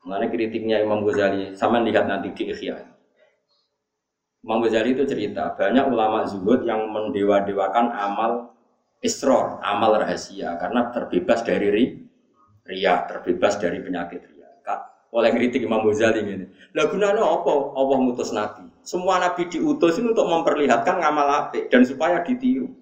[0.06, 2.78] Mengenai kritiknya Imam Ghazali, sama lihat nanti di Ikhya.
[4.42, 8.54] Imam Ghazali itu cerita, banyak ulama zuhud yang mendewa-dewakan amal
[9.02, 11.84] isror, amal rahasia, karena terbebas dari ri,
[12.66, 14.32] ria, terbebas dari penyakit
[15.12, 16.48] oleh kritik Imam Ghazali ini.
[16.72, 17.52] Lah gunanya apa?
[17.76, 18.64] Allah ngutus nabi.
[18.80, 22.72] Semua nabi diutus ini untuk memperlihatkan ngamal apik dan supaya ditiru.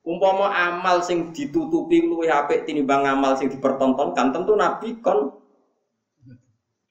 [0.00, 5.36] Umpama amal sing ditutupi luwih apik tinimbang amal sing dipertontonkan, tentu nabi kon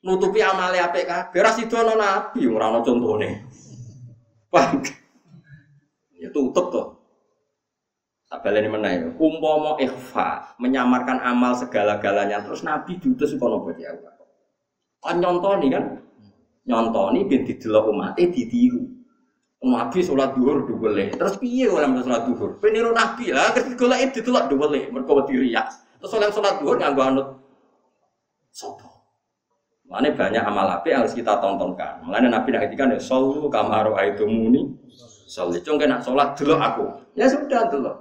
[0.06, 1.42] nutupi amal apik kabeh.
[1.42, 3.50] Ra sidono nabi ora ana contone.
[4.54, 4.86] Paham?
[6.22, 6.88] Ya tutup tuh.
[8.30, 9.18] Tak baleni meneh.
[9.18, 14.17] Umpama ikhfa, menyamarkan amal segala-galanya terus nabi diutus kono apa ya Allah?
[15.04, 15.86] Kan nyontoni kan?
[16.68, 18.98] Nyontoni ben didelok umate ditiru.
[19.58, 22.62] Nabi sholat duhur dua Terus piye orang sholat duhur?
[22.62, 25.68] Peniru Nabi lah, kerja golek ditolak dua mereka wedi riak.
[25.98, 27.28] Terus orang sholat duhur nganggo anut
[28.54, 28.86] sopo.
[29.88, 32.04] Mana banyak amal api yang harus kita tontonkan.
[32.04, 34.62] Mulanya Nabi nak kan ya solu kamaru itu muni.
[35.28, 36.86] Solu cung kena sholat dulu aku.
[37.16, 37.92] Ya sudah dulu.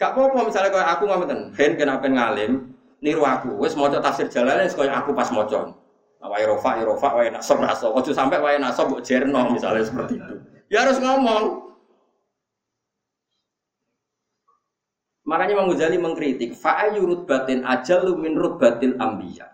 [0.00, 2.71] Gak apa-apa misalnya kalau aku ngomongin, hen kenapa ngalim,
[3.02, 3.58] niru aku.
[3.58, 5.74] Wes mau tafsir jalan kaya aku pas maca.
[6.22, 7.90] Nah, wae rofa, ya rofa, wae nasab, nasab.
[7.98, 10.34] Ojo sampai wae nasab buat jerno misalnya seperti itu.
[10.70, 11.74] Ya harus ngomong.
[15.26, 19.50] Makanya Imam Ghazali mengkritik, fa'ayu batin ajal min batin ambiya.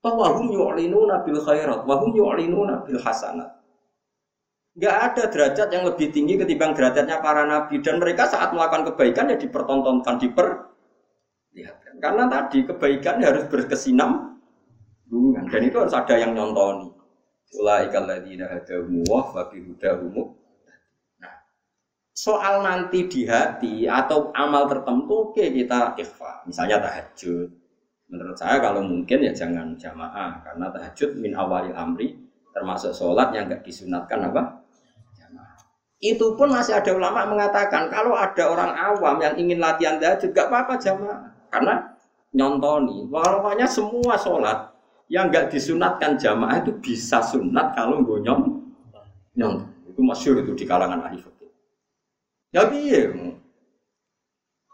[0.00, 3.60] Bahwa hum yu'linuna bil khairat, wa hum yu'linuna bil hasanat.
[4.80, 9.28] Gak ada derajat yang lebih tinggi ketimbang derajatnya para nabi dan mereka saat melakukan kebaikan
[9.28, 10.72] ya dipertontonkan, diper
[11.52, 11.79] lihatkan.
[12.00, 16.88] Karena tadi kebaikan harus berkesinambungan dan itu harus ada yang nyontoni.
[17.60, 19.26] Ulaikal ladzina hadahumu wa
[21.20, 21.34] Nah,
[22.14, 26.48] soal nanti di hati atau amal tertentu oke kita ikhfa.
[26.48, 27.52] Misalnya tahajud.
[28.10, 32.18] Menurut saya kalau mungkin ya jangan jamaah karena tahajud min awalil amri
[32.50, 34.62] termasuk sholat yang gak disunatkan apa?
[36.00, 40.48] Itu pun masih ada ulama mengatakan kalau ada orang awam yang ingin latihan tahajud gak
[40.48, 41.20] apa-apa jamaah.
[41.50, 41.89] Karena
[42.30, 44.70] nyontoni, pokoknya semua sholat
[45.10, 48.60] yang nggak disunatkan jamaah itu bisa sunat kalau gue nyom
[49.90, 51.50] itu masyur itu di kalangan ahli fikih.
[52.54, 53.10] Ya iya,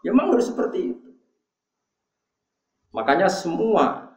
[0.04, 1.10] ya memang harus seperti itu.
[2.92, 4.12] Makanya semua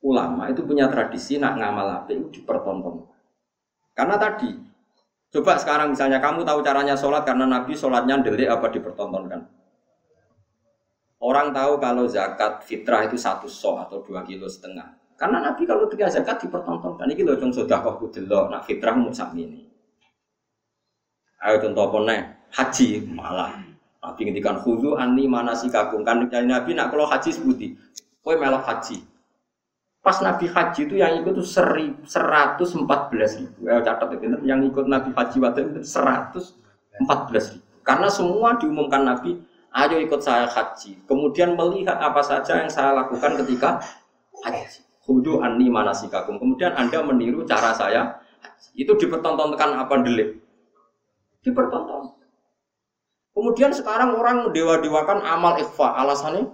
[0.00, 3.08] ulama itu punya tradisi nak ngamal apa itu dipertontonkan.
[3.96, 4.50] Karena tadi,
[5.32, 9.57] coba sekarang misalnya kamu tahu caranya sholat karena Nabi sholatnya delik apa dipertontonkan.
[11.18, 14.94] Orang tahu kalau zakat fitrah itu satu so atau dua kilo setengah.
[15.18, 17.10] Karena Nabi kalau tiga zakat dipertontonkan.
[17.10, 18.54] Ini loh dong sudah kau kudelok.
[18.54, 19.66] Nak fitrah mau ini.
[21.42, 22.22] Ayo contoh nih?
[22.54, 23.50] Haji malah.
[23.98, 24.94] Nabi ngintikan khudu
[25.58, 26.06] sih kagum.
[26.06, 27.74] Kan Nabi nak kalau haji sebuti.
[28.22, 29.02] Kue melok haji.
[29.98, 31.34] Pas Nabi haji itu yang ikut
[32.06, 33.66] seratus empat belas ribu.
[33.66, 36.54] Eh, catat itu yang ikut Nabi haji waktu itu seratus
[37.02, 37.66] empat belas ribu.
[37.82, 39.42] Karena semua diumumkan Nabi
[39.74, 41.04] ayo ikut saya haji.
[41.04, 43.80] Kemudian melihat apa saja yang saya lakukan ketika
[44.44, 44.84] haji.
[45.08, 46.36] Hudu anni manasikakum.
[46.36, 48.20] Kemudian Anda meniru cara saya
[48.76, 50.38] Itu dipertontonkan apa delik?
[51.42, 52.12] Dipertonton.
[53.34, 55.96] Kemudian sekarang orang dewa-dewakan amal ikhfa.
[55.98, 56.46] Alasannya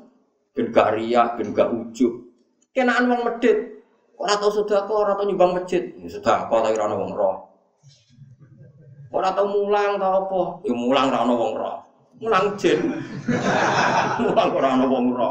[0.55, 2.24] ben gak riak, ben gak ujub.
[2.72, 3.85] Kenaan wong medit.
[4.14, 5.90] Ora tau sedekah, ora tau nyumbang masjid.
[6.00, 7.37] Ya sedekah tapi ora wong roh.
[9.12, 10.40] Ora tau mulang tau apa?
[10.64, 11.83] Ya mulang ora wong roh
[12.18, 12.81] mulang jin.
[14.22, 15.31] Mulang ora ana wong ora.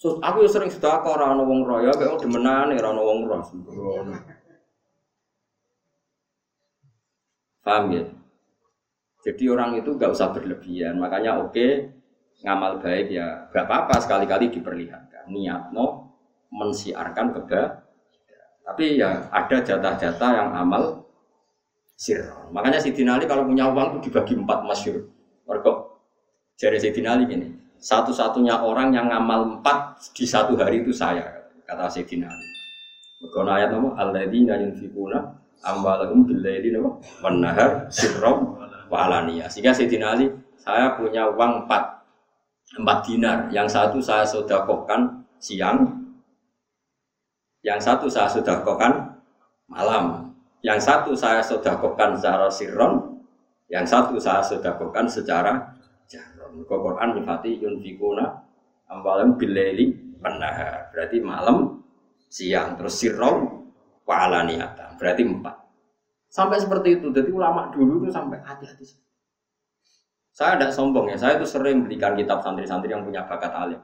[0.00, 3.18] So, aku sering sudah kok ora ana wong ora ya kok demenane ora ana wong
[3.28, 3.38] ora.
[7.60, 8.04] Paham ya?
[9.20, 10.96] Jadi orang itu gak usah berlebihan.
[10.96, 11.92] Makanya oke okay,
[12.40, 15.28] ngamal baik ya gak apa-apa sekali-kali diperlihatkan.
[15.28, 16.16] Niat no
[16.48, 17.84] mensiarkan keba.
[18.64, 21.09] Tapi ya ada jatah-jatah yang amal
[22.00, 22.32] sir.
[22.48, 25.04] Makanya si Ali kalau punya uang itu dibagi empat masyur.
[25.44, 25.70] Mereka
[26.56, 31.28] jadi si Ali ini satu-satunya orang yang ngamal empat di satu hari itu saya
[31.68, 32.46] kata si Ali.
[33.20, 35.20] Mergo ayat nama alladzina yunfikuna
[35.60, 38.56] amwalahum billaili nama wan nahar sirram
[38.88, 39.46] wa alaniyah.
[39.46, 42.00] Sehingga Sayyidina Ali, saya punya uang empat
[42.80, 43.38] empat dinar.
[43.52, 46.00] Yang satu saya sodakohkan siang,
[47.60, 49.20] yang satu saya sodakohkan
[49.68, 50.29] malam.
[50.60, 53.20] Yang satu saya sodakohkan secara sirron,
[53.72, 55.72] yang satu saya sodakohkan secara
[56.04, 56.66] jahron.
[56.68, 58.44] Quran mifati yunfikuna
[58.92, 60.92] amwalam bileli penahar.
[60.92, 61.80] Berarti malam,
[62.28, 63.64] siang, terus sirron,
[64.04, 65.00] wa'alaniatan.
[65.00, 65.56] Berarti empat.
[66.30, 67.08] Sampai seperti itu.
[67.10, 68.86] Jadi ulama dulu itu sampai hati-hati.
[70.30, 71.16] Saya tidak sombong ya.
[71.18, 73.80] Saya itu sering belikan kitab santri-santri yang punya bakat alim.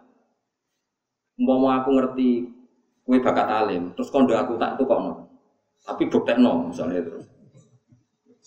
[1.42, 2.48] Mau aku ngerti
[3.04, 5.26] kue bakat alim, terus kondo aku tak tuh kok.
[5.86, 7.22] Tapi bukti no misalnya itu.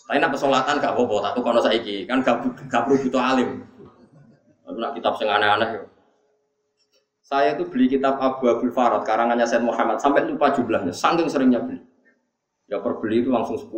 [0.09, 3.61] Tapi nak pesolatan gak apa-apa, tak kono saiki kan gak, gak perlu butuh alim.
[4.65, 5.85] Aku nak kitab sing aneh-aneh.
[7.21, 11.61] Saya itu beli kitab Abu Abdul Farad karangannya Said Muhammad sampai lupa jumlahnya, saking seringnya
[11.61, 11.77] beli.
[12.65, 13.69] Ya perbeli itu langsung 10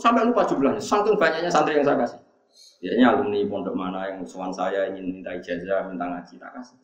[0.00, 2.20] sampai lupa jumlahnya, saking banyaknya santri yang saya kasih.
[2.84, 6.76] Biasanya alumni pondok mana yang musuhan saya ingin minta ijazah, minta ngaji, tak kasih.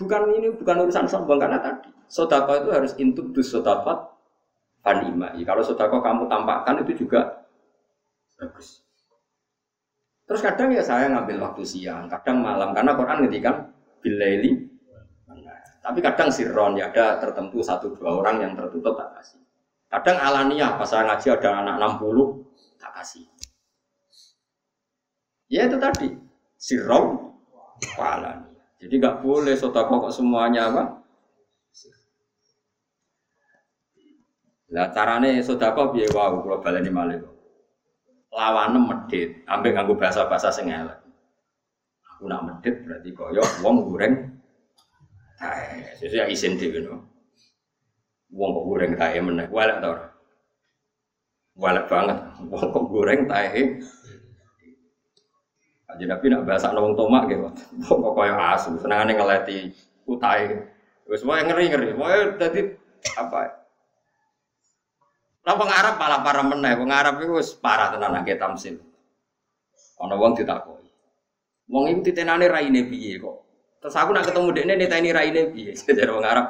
[0.00, 4.09] Bukan ini bukan urusan sombong karena tadi sodako itu harus intuk dus sodakot
[4.80, 5.32] fanima.
[5.36, 7.44] Kalau sodako kamu tampakkan itu juga
[8.36, 8.84] bagus.
[10.24, 13.66] Terus kadang ya saya ngambil waktu siang, kadang malam karena Quran ngedikan
[13.98, 14.70] bilaili.
[15.80, 19.40] Tapi kadang sirron ya ada tertentu satu dua orang yang tertutup tak kasih.
[19.90, 23.26] Kadang alania pas saya ngaji ada anak 60 tak kasih.
[25.50, 26.14] Ya itu tadi
[26.60, 27.32] sirron
[27.96, 28.60] alania.
[28.76, 30.99] Jadi nggak boleh sodako kok semuanya apa?
[34.70, 37.18] Lah carane sodako biaya wow kalau baleni malih.
[38.30, 40.94] Lawane medit, ambek nganggo bahasa-bahasa sing elek.
[42.14, 44.14] Aku nak medit berarti koyo wong goreng
[45.34, 45.98] tae.
[45.98, 47.02] Sesuai isin dhewe no.
[48.30, 49.90] Wong kok goreng tae meneh, walek to?
[51.58, 52.18] Walek banget.
[52.46, 53.82] Wong kok goreng tae
[55.90, 57.50] Kanjeng Nabi nak bahasa nawang tomak gitu.
[57.82, 59.18] Kok kaya asu, senengane
[60.06, 60.54] utai.
[61.10, 61.98] Wis wae ngeri-ngeri.
[61.98, 62.78] Wae dadi
[63.18, 63.59] apa?
[65.40, 66.72] Lah wong Arab malah parah meneh.
[66.76, 68.76] Wong Arab iku wis parah tenan nang tamsil.
[70.00, 70.88] Ana wong ditakoki.
[71.70, 73.36] Wong iku titenane raine piye kok?
[73.80, 75.72] Terus aku nak ketemu dekne niteni raine piye?
[75.98, 76.46] Jadi wong Arab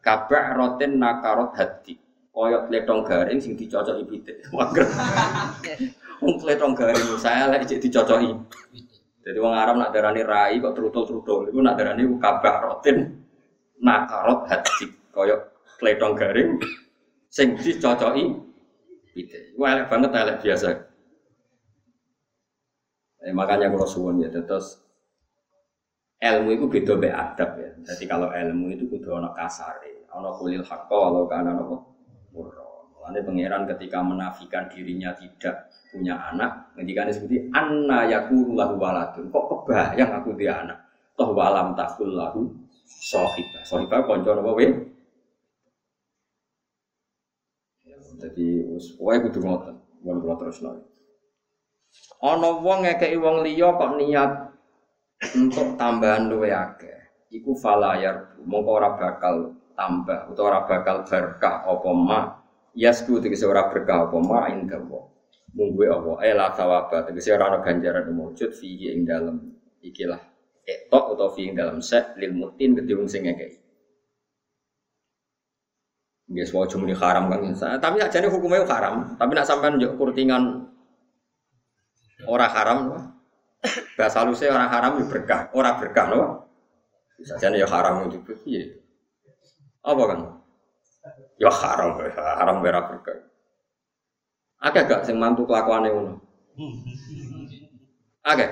[0.00, 2.00] kabah roten nakarot hati.
[2.34, 4.42] Koyok letong garing sing dicocoki pitik.
[6.24, 8.34] Wong tletong garing saya lek cek dicocoki.
[9.24, 13.24] Jadi wong Arab nak darani rai kok trutul-trutul iku nak darani ku kabah rotin
[13.80, 15.40] nakarot haji koyok
[15.80, 16.60] tletong garing
[17.34, 18.24] sing dicocoki
[19.10, 19.58] pitik.
[19.58, 20.68] Iku elek banget elek biasa.
[23.24, 24.78] Eh, makanya kalau suwon ya terus
[26.22, 27.70] ilmu itu beda be adab ya.
[27.82, 31.76] Jadi kalau ilmu itu kudu ana kasare, ana kulil hakka walau kana apa
[32.30, 32.64] murra.
[32.94, 39.28] Mulane pangeran ketika menafikan dirinya tidak punya anak, ketika seperti anna yakulu lahu waladun.
[39.28, 40.78] Kok kebayang aku dia anak?
[41.12, 42.48] Toh walam takul lahu
[42.88, 43.60] sohibah.
[43.64, 44.68] Sohibah konco apa we?
[47.84, 48.46] Ya, jadi
[49.00, 49.76] wae kudu ngoten.
[50.04, 50.76] Mun kula terusno.
[52.20, 54.32] Ana wong ngekeki wong liya kok niat
[55.38, 57.28] untuk tambahan luwe akeh.
[57.32, 62.20] Iku falayar mongko ora bakal tambah utawa ora bakal berkah apa ma.
[62.74, 65.14] Yasku tegese ora berkah apa ma indawa
[65.54, 70.18] munggu apa eh la sawaba tegese ora ana ganjaran wujud fihi ing dalem ikilah
[70.66, 73.62] etok atau fi ing dalem sek lil mutin kedhe wong sing ngekeki
[76.34, 79.14] Bias mau cuma haram kan, tapi aja nih hukumnya haram.
[79.14, 80.66] Tapi nak sampai njuk kurtingan
[82.26, 82.78] orang haram,
[83.94, 86.50] bahasa lulusnya orang haram itu berkah, orang berkah loh.
[87.14, 88.18] Bisa jadi ya haram itu
[88.50, 88.66] iya.
[89.86, 90.18] Apa kan?
[91.38, 92.56] Ya haram, haram
[92.90, 93.30] berkah.
[94.58, 96.18] Akeh gak sing mantu kelakuane ngono?
[98.26, 98.48] Akeh.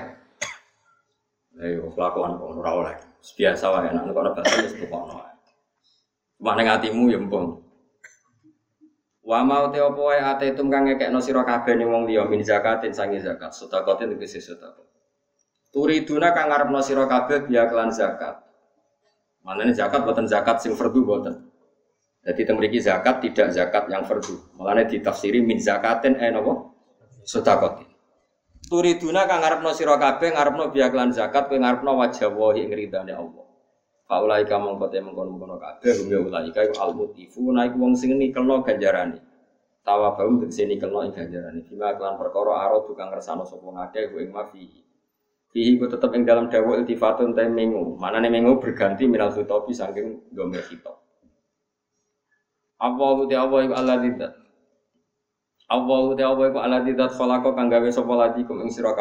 [1.59, 2.95] Ayo kelakuan kok ora oleh.
[3.35, 5.19] Biasa wae nek ora bakal wis tukokno.
[6.37, 6.67] Cuma ning
[7.11, 7.62] ya mpung.
[9.23, 12.43] Wa mau te opo wae ate tum kang ngekekno sira kabeh ning wong liya min
[12.43, 14.83] zakatin sangi zakat, sedekatin tegese sedekah.
[15.71, 18.43] Turiduna kang ngarepno sira kabeh biya kelan zakat.
[19.47, 21.39] Manane zakat boten zakat sing fardu boten.
[22.23, 24.59] Jadi memiliki zakat tidak zakat yang fardu.
[24.59, 26.75] Mulane ditafsiri min zakatin eh napa?
[27.23, 27.79] Sedekah.
[28.67, 33.42] Turiduna kang ngarepno sira kabeh ngarepno biaklan zakat kowe ngarepno wajah wa ing ridane Allah.
[34.03, 38.19] Faulai ka mongko te mengkono-mengkono kabeh hum ya ulai ka al mutifu naik wong sing
[38.19, 39.15] nikelno ganjarane.
[39.83, 41.63] Tawa baum tegese nikelno ing ganjarane.
[41.63, 44.67] Bima kelan perkara aro tukang ngersano sapa ngakeh ing mafi.
[45.55, 47.95] Fihi ku tetep ing dalam dawa iltifatun te mengu.
[47.95, 50.99] Manane mengu berganti minal khitobi saking domir khitab.
[52.83, 54.31] Allahu te Allah iku Allah tidak.
[55.71, 58.91] Allahu te Allah iku Allah tidak khalaqa kang gawe sapa lagi kum ing sira.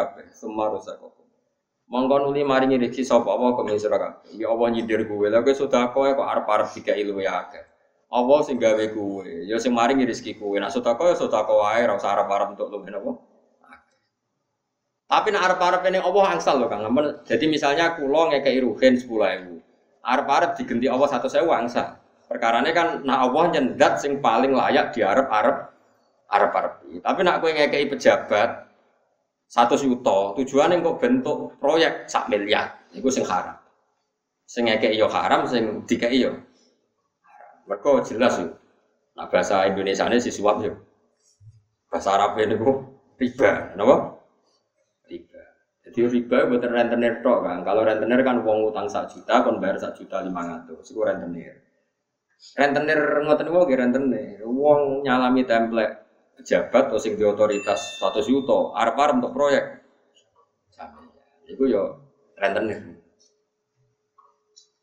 [1.93, 4.41] Mongko nuli maringi rezeki sapa apa ing sira kabeh.
[4.41, 5.29] Ya Allah nyindir kowe.
[5.29, 7.61] Lah kowe sedekah kok arep-arep dikai luwe akeh.
[8.09, 9.29] Allah sing gawe kowe.
[9.45, 10.57] Ya sing maringi rezeki kowe.
[10.57, 13.13] Nek sedekah ya sedekah wae ora usah arep-arep untuk luwe napa.
[15.05, 16.89] Tapi nek arep-arep ini Allah angsal lho Kang.
[17.29, 19.61] Jadi misalnya kula ngekeki ruhin 10.000.
[20.01, 22.01] Arep-arep digenti Allah 100.000 angsal.
[22.25, 25.69] Perkarane kan nak Allah nyendat sing paling layak diarep-arep
[26.33, 27.05] arep-arep.
[27.05, 28.72] Tapi nak kowe ngekeki pejabat
[29.53, 33.53] satu juta, tujuannya kok bentuk proyek sak miliar, itu sing haram.
[34.49, 36.33] Sing ngekeki yo haram, sing dikeki yo
[37.69, 38.49] Mereka jelas yo.
[39.13, 40.73] Nah bahasa Indonesia ini si suap yo.
[41.93, 42.77] Bahasa Arab ini kok
[43.21, 44.17] riba, kenapa?
[45.13, 45.43] Riba.
[45.85, 47.61] Jadi riba buat rentenir tok kan.
[47.61, 51.61] Kalau rentenir kan uang utang sak juta, kon bayar sak juta lima ratus, itu rentenir.
[52.57, 54.41] Rentenir ngoten niku rentenir.
[54.49, 56.02] Uang nyalami template
[56.43, 59.87] pejabat atau sing di otoritas status yuto arep-arep untuk proyek
[61.47, 62.03] itu yo
[62.35, 63.03] rentenir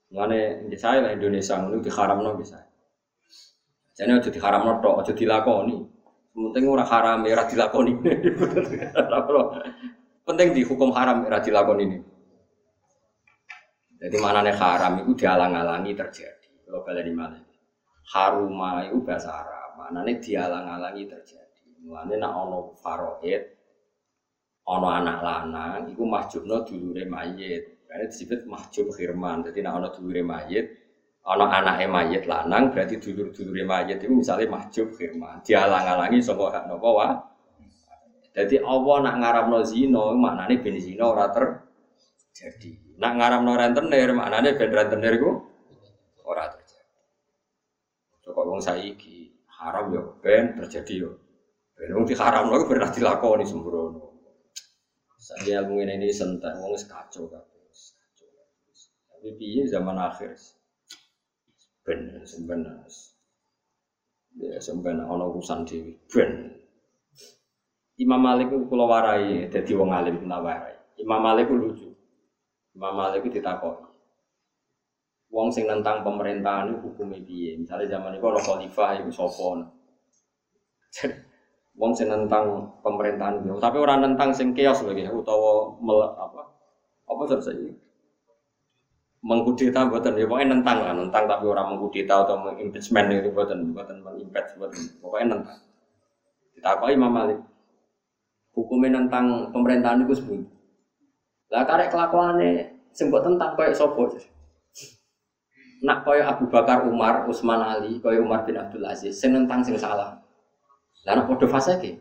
[0.10, 2.57] Mengenai di saya lah Indonesia itu diharam no bisa.
[3.93, 5.86] Jadi aja diharam no tok, aja dilakoni.
[6.34, 7.93] Penting orang haram ya dilakoni.
[10.26, 11.99] Penting di hukum haram ya dilakoni ini.
[14.01, 16.66] Jadi mana nih haram itu dialang-alangi terjadi.
[16.66, 17.38] Kalau kalian di mana?
[18.10, 19.78] Haruma itu bahasa Arab.
[19.78, 21.49] Mana nih dialang-alangi terjadi.
[21.90, 23.50] Mulane nak ana faraid,
[24.70, 27.82] ana anak lanang iku mahjubno dulure mayit.
[27.90, 29.42] Karena disebut mahjub khirman.
[29.42, 30.70] Jadi nak ana dulure mayit,
[31.26, 35.42] ana anake mayit lanang berarti dulur-dulure mayit itu misalnya mahjub khirman.
[35.42, 37.10] Dialang-alangi saka hak napa wa.
[38.38, 43.02] Jadi Allah nak ngaramno zina maknane ben zina ora terjadi.
[43.02, 45.32] Nak ngaramno rentenir maknane ben rentenir iku
[46.22, 47.02] ora terjadi.
[48.22, 51.29] Coba wong saiki haram yo ben terjadi yo.
[51.80, 54.20] Wong haram lagi pernah dilakoni sembrono.
[55.16, 57.64] Saya ilmu ini sentak, wong kacau kabeh.
[59.08, 60.36] Tapi piye zaman akhir.
[61.88, 62.84] Ben sebenarnya.
[64.36, 66.52] Ya sebenarnya ana urusan dhewe ben.
[68.00, 70.76] Imam Malik itu kula warai dadi wong alim nawarai.
[71.00, 71.90] Imam Malik itu lucu.
[72.76, 73.88] Imam Malik itu ditakoki.
[75.32, 77.56] Wong sing nentang pemerintahan itu hukumnya piye?
[77.56, 79.48] Misalnya zaman itu ana khalifah iku sapa?
[81.80, 83.56] Wong sing nentang pemerintahan itu.
[83.58, 85.74] Tapi orang nentang sing kios lagi utawa
[86.20, 86.42] apa?
[87.08, 87.74] Apa selesai
[89.20, 94.00] mengkudeta buatan ya pokoknya nentang lah nentang tapi orang mengkudeta atau mengimpeachment itu buatan buatan
[94.00, 95.60] mengimpeach buatan pokoknya nentang.
[96.56, 97.40] Kita apa Imam Malik.
[98.56, 100.60] Hukumnya nentang pemerintahan itu sebut
[101.50, 104.06] lah karek kelakuannya sempat tentang kayak sopo
[105.80, 109.80] nak kayak Abu Bakar Umar Utsman Ali kayak Umar bin Abdul Aziz sing nentang sing
[109.80, 110.20] salah
[111.08, 111.93] lah podo fasek ya.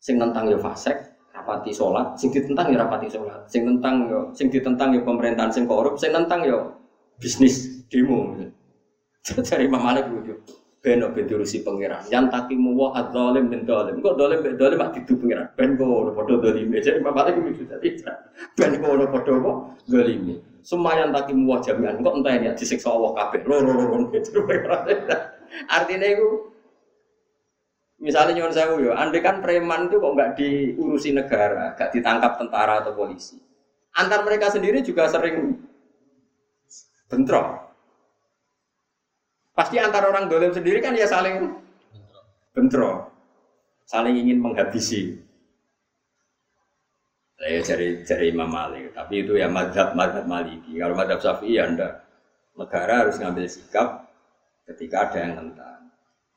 [0.00, 0.96] Sing tentang yo fasek,
[1.34, 5.68] rapati sholat, sing ditentang ya rapati sholat, sing tentang yo, sing ditentang yo pemerintahan sing
[5.68, 6.80] korup, sing tentang yo
[7.20, 8.32] bisnis demo.
[9.20, 10.34] Cari Imam Malik lucu.
[10.80, 12.08] Beno ben diurusi pangeran.
[12.08, 14.00] Yang takimu wa adzalim bin zalim.
[14.00, 15.46] Kok zalim ben zalim mak didu pangeran.
[15.52, 16.72] Ben ora padha zalim.
[16.72, 18.00] Jadi Imam Malik lucu tadi.
[18.56, 20.40] Ben ora padha kok zalim.
[20.64, 22.00] Semua yang takimu wa jami'an.
[22.00, 23.44] Kok entah ini disiksa Allah kabeh.
[23.44, 24.08] Loro loro.
[25.68, 26.28] Artinya itu
[28.00, 32.80] Misalnya nyuwun sewu yo, andai kan preman itu kok nggak diurusi negara, nggak ditangkap tentara
[32.80, 33.36] atau polisi.
[33.92, 35.60] Antar mereka sendiri juga sering
[37.12, 37.60] bentrok.
[39.52, 41.52] Pasti antar orang dolim sendiri kan ya saling
[42.56, 43.12] bentrok,
[43.84, 45.20] saling ingin menghabisi.
[47.36, 50.76] Saya cari cari Imam Malik, tapi itu ya madhab madhab Maliki.
[50.76, 52.04] Kalau madhab Syafi'i ya anda
[52.56, 54.08] negara harus ngambil sikap
[54.68, 55.79] ketika ada yang tentang.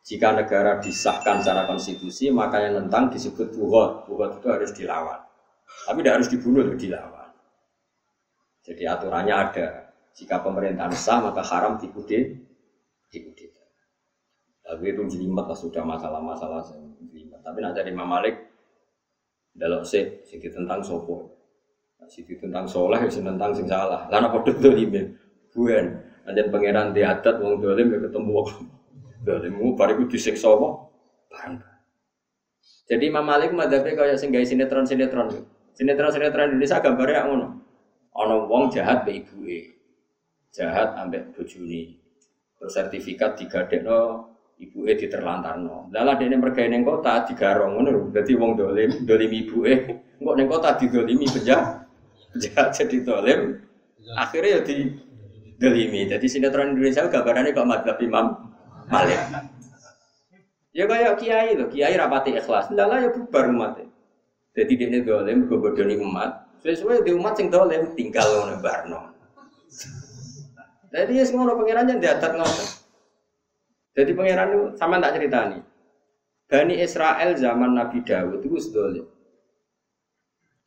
[0.04, 4.04] Jika negara disahkan secara konstitusi, maka yang tentang disebut buhot.
[4.04, 5.20] Buhot itu harus dilawan.
[5.88, 7.32] Tapi tidak harus dibunuh, dilawan.
[8.68, 9.68] Jadi aturannya ada.
[10.12, 12.20] Jika pemerintahan sah, maka haram diikuti.
[13.08, 13.46] Diikuti.
[14.64, 16.64] Tapi itu jelimet lah sudah masalah-masalah
[17.12, 17.40] jelimet.
[17.40, 18.36] Tapi nanti dari Imam Malik,
[19.56, 21.32] dalam se, sing tentang sopo.
[22.12, 24.08] Sing tentang soleh, sing tentang sing salah.
[24.12, 25.16] Karena pada dolim,
[25.56, 25.86] bukan.
[26.28, 28.32] Nanti pangeran diadat, wong dolim ya ketemu
[29.24, 30.70] Dalimu bariku disiksa apa?
[31.32, 31.74] Barang.
[32.84, 35.28] Jadi Imam Malik madhabnya kayak sing gawe sinetron sinetron.
[35.72, 37.48] Sinetron sinetron Indonesia gambarnya ngono.
[38.14, 39.80] Ana wong jahat be ibuke.
[40.52, 41.98] Jahat ambek bojone.
[42.60, 45.90] Terus sertifikat digadekno ibuke diterlantarno.
[45.90, 48.02] Lah dene mergawe ning kota digarong ngono lho.
[48.12, 49.74] Dadi wong dolim, dolim ibuke.
[50.20, 51.88] Engko ning kota didolimi penjahat.
[52.36, 53.42] Penjahat jadi dolim.
[54.20, 54.92] Akhirnya ya di
[55.56, 56.12] dolimi.
[56.12, 58.53] Jadi sinetron Indonesia gambarannya kok madhab Imam
[58.90, 59.20] Malik.
[60.74, 62.74] Ya kayak kiai loh, kiai rapati ikhlas.
[62.74, 63.78] Ndak lah ya bubar umat.
[64.54, 66.50] Jadi dia dolim, gue bodoni umat.
[66.66, 69.00] Sesuai di umat sing dolim tinggal ngono barno.
[70.94, 72.66] Jadi ya semua pangeran yang diatat ngono.
[73.94, 75.62] Jadi pangeran itu sama tak cerita nih.
[76.50, 79.06] Bani Israel zaman Nabi Dawud itu dolim.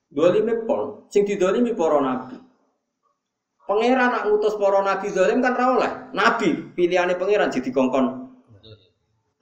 [0.07, 2.39] Dolime pol, sing didolimi para nabi.
[3.67, 5.93] Pangeran nak ngutus para nabi dolim kan ra oleh.
[6.15, 8.31] Nabi pilihane pangeran jadi kongkon.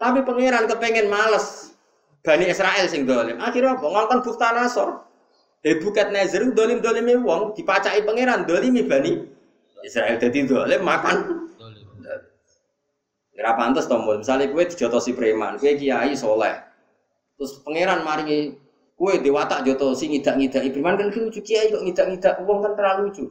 [0.00, 1.76] Tapi pangeran kepengen males.
[2.24, 3.36] Bani Israel sing dolim.
[3.36, 3.84] Akhirnya apa?
[3.84, 5.04] Ngongkon bukta nasor.
[5.60, 9.28] Eh bukat nazar dolim dolimi wong dipacai pangeran dolimi bani
[9.84, 11.16] Israel jadi dolim makan.
[13.34, 16.54] Ora pantes to, misalnya kowe dijotosi preman, kowe kiai soleh.
[17.36, 18.56] Terus pangeran maringi
[18.94, 22.72] Kue dewatak joto si ngidak ngidak preman kan lucu kiai kok ngidak ngidak uang kan
[22.78, 23.24] terlalu lucu.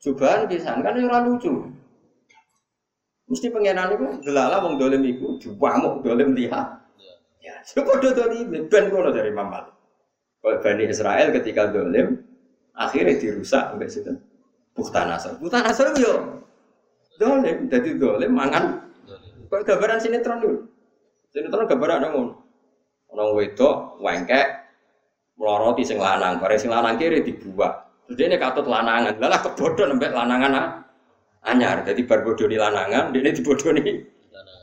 [0.00, 1.72] Cobaan bisa kan ora lucu.
[3.26, 6.78] Mesti pengenan itu delala wong dolim iku diwamuk dolim lihat.
[7.42, 9.66] Ya, coba do dolim ben kono dari Mamal.
[10.38, 12.22] Kalau Bani Israel ketika dolim
[12.76, 14.14] akhirnya dirusak sampai situ.
[14.76, 15.42] Bukta Nasr.
[15.42, 16.44] Bukta Nasr yo
[17.18, 18.86] dolim, jadi dolim mangan.
[19.50, 20.58] Kok gambaran sinetron dulu.
[21.34, 22.10] Sinetron gambaran ada
[23.06, 24.66] Orang wedok, wengkek,
[25.38, 27.85] meloroti sing lanang, bareng sing lanang kiri dibuat.
[28.06, 30.66] Dia ini katut lanangan, lalah kebodoh nembek lanangan ah.
[31.42, 31.82] anyar.
[31.82, 34.02] Jadi bar bodoh di lanangan, dia ini dibodoh nih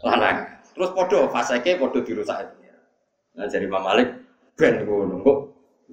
[0.03, 0.37] lanang.
[0.73, 2.49] Terus podo, faseke podo dirusak.
[2.49, 2.55] Itu.
[3.39, 4.09] Nah jadi Imam Malik
[4.59, 5.21] ben ngono.
[5.21, 5.37] Kok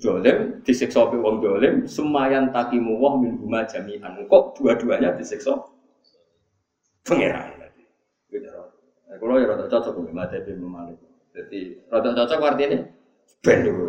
[0.00, 4.18] dolim disiksa pe wong dolim semayan takimu wah min huma jami'an.
[4.26, 5.56] Kok dua-duanya disiksa?
[7.04, 7.56] Pangeran.
[8.30, 10.98] Gitu nah, kalau ya rada cocok dengan madzhab Imam Malik.
[11.34, 12.78] Jadi rada cocok artinya
[13.40, 13.88] ben dulu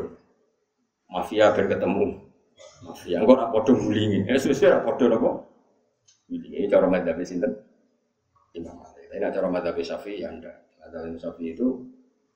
[1.12, 2.24] mafia ben ketemu
[2.86, 3.18] mafia.
[3.22, 5.32] Engko ora padha ngulingi eh sesuai ora padha napa?
[6.30, 7.52] Ngulingi cara madzhab sinten?
[8.58, 9.06] Imam Malik.
[9.12, 10.58] Tapi cara madzhab Syafi'i ya ndak?
[10.82, 11.68] Madzhab Syafi'i itu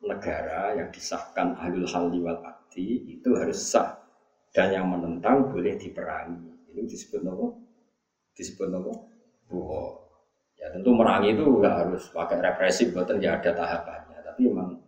[0.06, 3.98] negara yang disahkan ahlul halli wal akdi itu harus sah
[4.54, 6.72] dan yang menentang boleh diperangi.
[6.76, 7.58] Ini disebut nopo
[8.36, 9.08] disebut nopo
[9.48, 10.04] buho.
[10.56, 14.20] Ya tentu merangi itu nggak harus pakai represif buatan ya ada tahapannya.
[14.24, 14.86] Tapi memang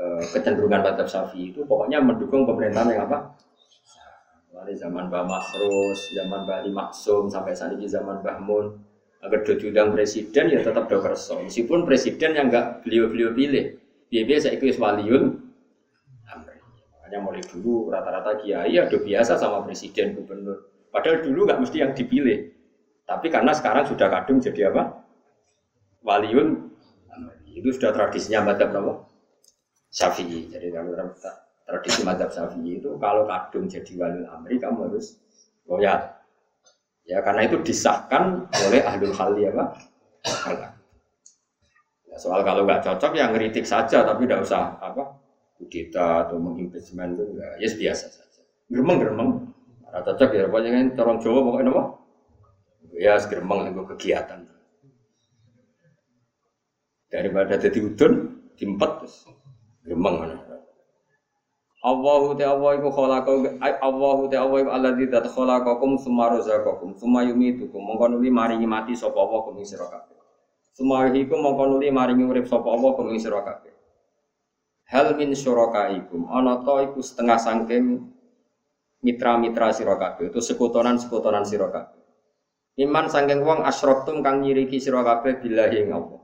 [0.00, 3.36] Eh, kecenderungan Madhab Syafi'i itu pokoknya mendukung pemerintahan yang apa?
[4.60, 8.76] Dari zaman Mbah Masrus, zaman Mbah Maksum, sampai saat ini zaman Mbah Mun.
[9.24, 11.40] Agar diundang presiden ya tetap do kerso.
[11.40, 13.76] Meskipun presiden yang enggak beliau-beliau pilih.
[14.08, 15.24] Dia biasa ikut waliun
[17.10, 20.70] Makanya mulai dulu rata-rata kiai ada biasa sama presiden gubernur.
[20.94, 22.54] Padahal dulu nggak mesti yang dipilih.
[23.02, 25.02] Tapi karena sekarang sudah kadung jadi apa?
[26.06, 26.70] Waliun
[27.50, 29.10] itu sudah tradisinya Madhab Nawawi
[29.90, 30.54] Syafi'i.
[30.54, 30.94] Jadi kalau
[31.70, 35.22] tradisi madhab Syafi'i itu kalau kadung jadi wali amri kamu harus
[35.70, 36.02] loyal.
[37.06, 39.64] Ya karena itu disahkan oleh ahlul ya apa?
[42.10, 45.14] Ya, soal kalau nggak cocok ya ngeritik saja tapi tidak usah apa
[45.54, 48.42] kudeta atau mengimpeachment itu ya yes, biasa saja.
[48.66, 49.30] Geremeng geremeng.
[49.86, 51.84] Ada cocok ya pokoknya kan orang Jawa pokoknya apa?
[52.98, 54.40] Ya geremeng itu kegiatan.
[57.10, 59.26] Daripada jadi udun, dimpet terus.
[59.82, 60.49] Gemeng mana?
[61.80, 67.24] Allahu te Allah iku khalaqa Allahu te Allah iku alladzi dat khalaqakum summa razaqakum summa
[67.24, 70.16] yumitukum mongko nuli maringi mati sapa Allah kum sira kabeh.
[70.76, 73.72] Summa iku mongko nuli maringi urip sapa Allah kum sira kabeh.
[74.92, 78.12] Hal min syurakaikum ana ta iku setengah sangking
[79.00, 81.96] mitra-mitra sira kabeh itu sekutonan-sekutonan sira kabeh.
[82.76, 86.20] Iman sangking wong asyraktum kang nyiriki sira kabeh billahi Allah.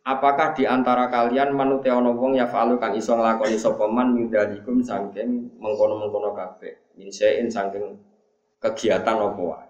[0.00, 4.80] Apakah di antara kalian manute ana wong ya falu kang iso nglakoni sapa man yudalikum
[4.80, 6.96] saking mengkono-mengkono kabeh.
[6.96, 8.00] Minsein saking
[8.56, 9.68] kegiatan apa wae.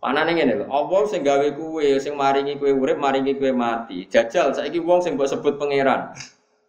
[0.00, 4.08] Panane ngene lho, apa sing gawe kuwe, sing maringi kuwe urip, maringi kuwe mati.
[4.08, 6.14] Jajal saiki wong sing mbok sebut pangeran.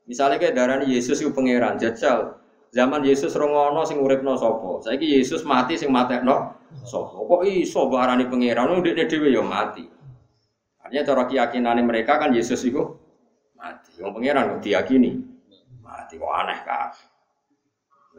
[0.10, 2.42] Misalnya kayak darani Yesus itu pangeran, jajal.
[2.76, 4.84] Zaman Yesus rongono sing uripno sapa?
[4.84, 7.14] Saiki Yesus mati sing matekno sapa?
[7.14, 8.68] Kok iso mbok arani pangeran?
[8.74, 9.88] Ndekne dhewe ya mati.
[10.92, 12.84] Artinya cara keyakinan mereka kan Yesus itu
[13.56, 13.96] mati.
[13.96, 15.24] Yang pangeran kok diyakini
[15.80, 16.92] mati kok aneh kan?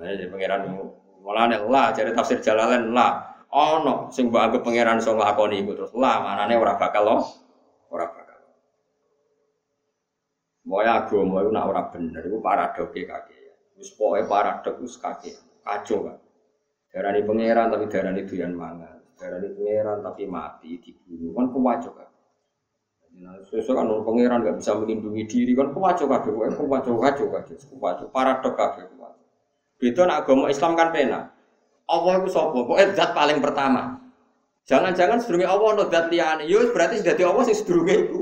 [0.00, 0.80] Nah, jadi pangeran
[1.20, 3.44] malah lah jadi tafsir Jalalain lah.
[3.52, 7.16] Oh no, sing mbok anggap pangeran iso nglakoni iku terus lah manane ora bakal lo,
[7.92, 8.40] ora bakal.
[10.64, 13.36] Moya agama itu nak ora bener iku paradoke kake.
[13.76, 15.36] Wis pokoke paradok wis kake.
[15.60, 16.16] Kacau kan.
[16.88, 18.96] Darani pangeran tapi darani doyan mangan.
[19.20, 22.11] Darani pangeran tapi mati dibunuh kan kewajib kan.
[23.12, 27.54] Nah, sesuatu kan orang pangeran nggak bisa melindungi diri kan kuwaco kabeh, kuwaco kuwaco kabeh,
[27.68, 29.22] kuwaco paradok kabeh kuwaco.
[29.76, 31.20] Beda nak agama Islam kan pena.
[31.90, 34.00] Allah itu sopo, kok zat paling pertama.
[34.64, 38.20] Jangan-jangan sedurunge Allah ono zat liyane, yo berarti dadi Allah sing sedurunge iku.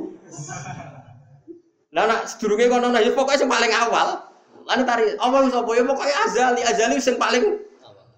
[1.95, 4.27] Nah nak sedurunge kono nah ya pokoknya sing paling awal.
[4.67, 7.45] Lan tari apa wis apa ya pokoke azali azali sing paling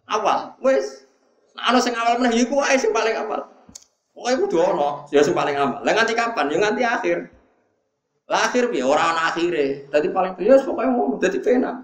[0.09, 0.57] awal.
[0.64, 1.05] Wis.
[1.53, 3.52] Nah ana sing awal meneh iku wae sing paling awal.
[4.13, 5.81] Pokoke kudu ana ya sing paling awal.
[5.81, 6.53] Lah nganti kapan?
[6.53, 7.19] Ya nganti akhir.
[8.29, 9.89] Lah akhir piye ora ana akhire.
[9.89, 11.77] Dadi paling ya pokoke ngono dadi penak.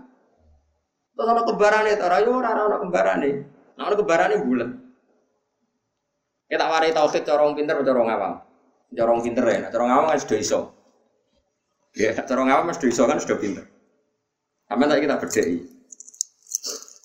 [1.17, 3.31] Terus ana kembarane ta ora ya ora ana kembarane.
[3.81, 4.71] Nah ana kembarane bulan.
[6.49, 8.41] Kita warai tauhid corong pinter corong awam?
[8.89, 10.61] Corong pinter ya, corong awam kan sudah iso.
[11.93, 13.65] Ya, corong awam sudah iso kan sudah pinter.
[14.69, 15.61] Sama tak kita berdei.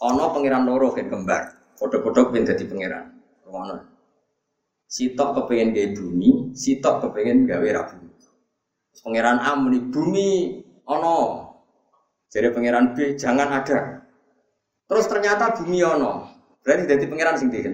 [0.03, 1.43] Ono pangeran loro kan kembar.
[1.75, 3.05] Foto-foto pengen jadi pangeran.
[3.47, 3.92] Ono.
[4.93, 7.97] Sitok kepengen gawe bumi, sitok kepengen gawe rabu.
[9.01, 11.49] Pangeran A muni bumi ono.
[12.29, 14.05] Jadi pangeran B jangan ada.
[14.85, 16.29] Terus ternyata bumi ono.
[16.61, 17.73] Berarti jadi pangeran sing diken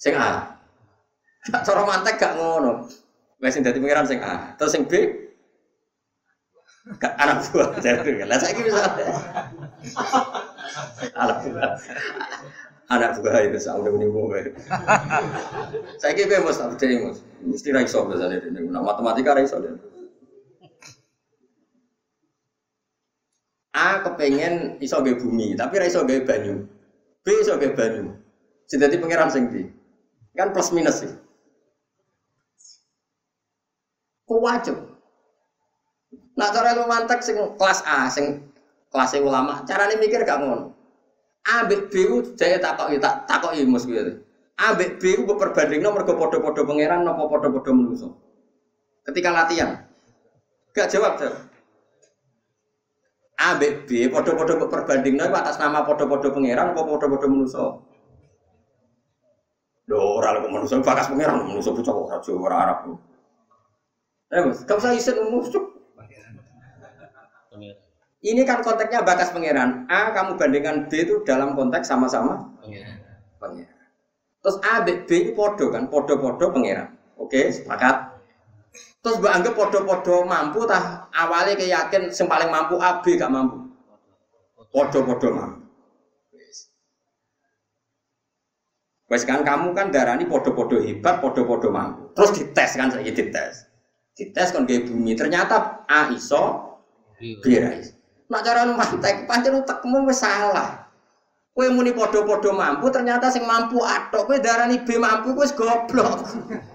[0.00, 0.56] Sing A.
[1.44, 2.88] Cara mantek gak ngono.
[3.52, 4.56] Sing dadi pangeran sing A.
[4.56, 4.92] Terus sing B
[7.02, 8.86] anak buah jadi lah saya bisa
[11.18, 11.74] anak buah
[12.86, 14.30] anak buah itu saya udah menipu
[16.00, 19.74] saya kira mas abdi mas mesti raiso biasanya ini nah, matematika raiso deh
[23.76, 26.64] A kepengen iso ge bumi, tapi raiso ge banyu.
[27.20, 28.16] B iso ge banyu.
[28.72, 29.68] Dadi pangeran sing di.
[30.32, 31.12] Kan plus minus sih.
[34.24, 34.80] Kuwajib.
[36.40, 38.48] Nah cara ilmu mantek sing kelas A, sing
[38.88, 40.72] kelas ulama, carane mikir gak ngono.
[41.46, 44.18] A B B ku jaya takoki tak takoki mus kuwi.
[44.58, 48.10] A B ku perbandingno mergo padha-padha pangeran napa padha-padha manusa.
[49.06, 49.86] Ketika latihan.
[50.74, 51.38] Gak jawab, jawab.
[53.38, 57.62] A B B padha-padha perbandingno atas nama padha-padha pangeran apa padha-padha manusa.
[59.86, 62.78] Lho ora kok manusa bakas pangeran, manusa bocah ora Jawa ora Arab.
[64.34, 65.46] Eh, gak usah isin umum,
[68.26, 69.86] ini kan konteksnya bakas pangeran.
[69.86, 72.98] A kamu bandingkan B itu dalam konteks sama-sama pangeran.
[74.42, 76.94] Terus A B, B itu podo kan, podo-podo pangeran.
[77.18, 78.14] Oke, sepakat.
[79.02, 83.70] Terus mbak anggap podo-podo mampu tah awalnya keyakin yang paling mampu A B gak mampu.
[84.70, 85.66] Podo-podo mampu.
[89.06, 92.10] Wes kan kamu kan darah ini podo-podo hebat, podo-podo mampu.
[92.14, 93.70] Terus dites kan saya dites.
[94.14, 95.14] Dites kan kayak bumi.
[95.14, 96.74] Ternyata A iso,
[97.18, 97.95] B iso.
[98.26, 100.86] Nak cara mantek pancen utekmu wis salah.
[101.56, 106.26] Kowe muni padha-padha mampu ternyata sing mampu atok kowe darani B mampu wis goblok.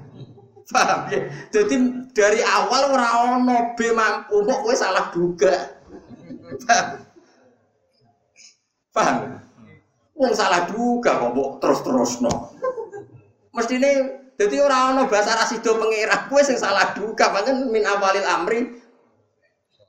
[0.74, 1.28] Paham ya?
[1.52, 5.76] Jadi dari awal ora ono B mampu kok kowe salah duga.
[6.66, 6.88] Paham?
[8.96, 9.18] Paham?
[10.16, 12.34] Wong salah duga kok mbok terus-terusno.
[13.52, 13.92] Mestine
[14.40, 18.82] jadi ora ono bahasa rasido pangeran kowe sing salah duga pancen min awalil amri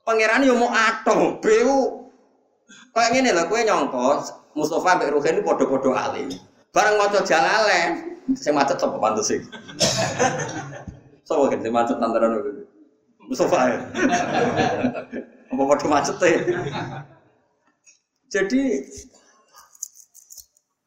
[0.03, 2.07] pangeran yo mau ato, beu
[2.93, 4.21] kayak gini lah, kue nyongko
[4.53, 6.29] Mustafa mbak Ruhen ini podo-podo alim.
[6.73, 9.41] Bareng maca jalalen, saya macet sapa pantes sih.
[11.29, 12.69] Sapa kan sing macet tantaran itu.
[13.25, 13.79] Mustafa ya.
[15.53, 16.37] Apa podo macet teh.
[18.29, 18.63] Jadi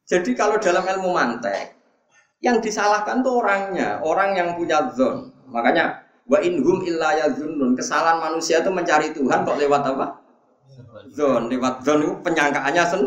[0.06, 1.74] jadi kalau dalam ilmu mantek
[2.46, 5.34] yang disalahkan tuh orangnya, orang yang punya zon.
[5.50, 7.78] Makanya Wa inhum illa yazunnun.
[7.78, 10.06] Kesalahan manusia itu mencari Tuhan kok lewat apa?
[11.14, 13.02] Zon, lewat zon itu penyangkaannya sen.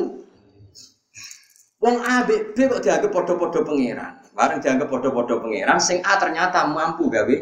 [1.79, 4.19] Wong A B B kok dianggap podo-podo pangeran.
[4.35, 7.37] Bareng dianggap podo-podo pangeran, sing A ternyata mampu gawe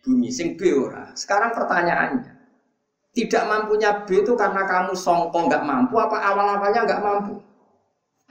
[0.00, 1.12] bumi, sing B ora.
[1.12, 2.32] Sekarang pertanyaannya,
[3.12, 7.34] tidak mampunya B itu karena kamu songkong nggak mampu apa awal-awalnya nggak mampu?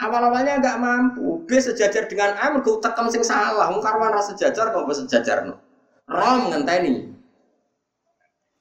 [0.01, 1.45] Awal-awalnya nggak mampu.
[1.45, 3.69] B sejajar dengan A mergo tekem sing salah.
[3.69, 5.68] Wong rasa sejajar kok sejajar no.
[6.09, 7.05] Roh ngenteni.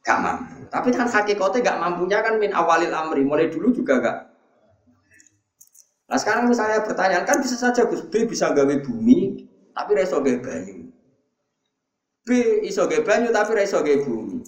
[0.04, 0.68] Gak mampu.
[0.68, 3.24] Tapi kan hakikatnya gak mampunya kan min awalil amri.
[3.24, 4.18] Mulai dulu juga gak.
[6.08, 9.44] Nah sekarang misalnya pertanyaan kan bisa saja Gus B bisa gawe bumi
[9.76, 10.88] tapi reso gawe banyu.
[12.24, 12.28] B
[12.64, 14.40] iso gawe banyu tapi reso gawe bumi.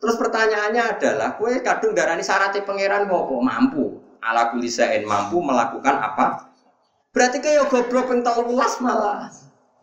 [0.00, 6.48] Terus pertanyaannya adalah, kue kadung darani syaratnya pangeran mau mampu, ala kulisain mampu melakukan apa?
[7.12, 9.28] Berarti kayak goblok tahu luas malah.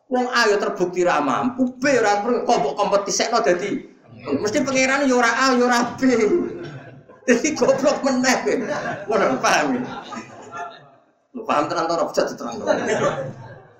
[0.07, 3.75] Wong A yo terbukti ra mampu, B ora kok kompetisi kok dadi
[4.39, 6.01] mesti pangeran yo ora A yo ora B.
[7.27, 8.63] Dadi goblok meneh.
[9.11, 9.83] Ora paham.
[11.35, 12.55] Lu paham tenan ora bisa diterang.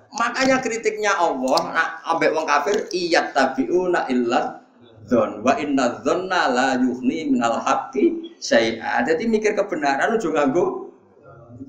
[0.08, 4.68] Makanya kritiknya Allah nak ambek wong kafir iyat tabiuna illa
[5.08, 9.08] dzon wa inna dzonna la yuhni minal haqqi syai'a.
[9.08, 10.87] Dadi mikir kebenaran ujung nganggo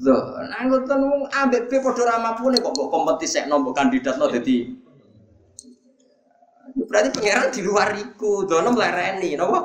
[0.04, 4.56] Loh, ngoten wong ambek B padha ra mampune kok mbok kompetisekno mbok kandidatno dadi
[6.88, 9.60] Berarti pangeran di luar iku, dono melereni, nopo?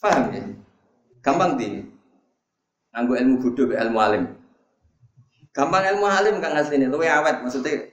[0.00, 0.42] Paham ya?
[1.20, 1.82] Gampang di.
[2.96, 4.24] Anggo ilmu bodoh be ilmu alim.
[5.52, 7.90] Gampang ilmu alim kang asline luwe awet maksudnya.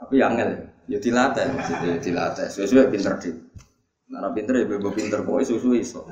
[0.00, 0.50] Tapi yang angel
[0.90, 2.48] ya dilatih maksudnya dilatih.
[2.50, 3.30] Sesuai pinter di.
[4.10, 6.02] Nara pinter ya bebo pinter kok susu iso.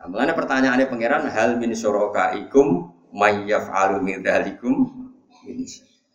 [0.00, 4.88] Nah, mulanya pertanyaannya pangeran hal min syuraka ikum mayyaf'alu min dzalikum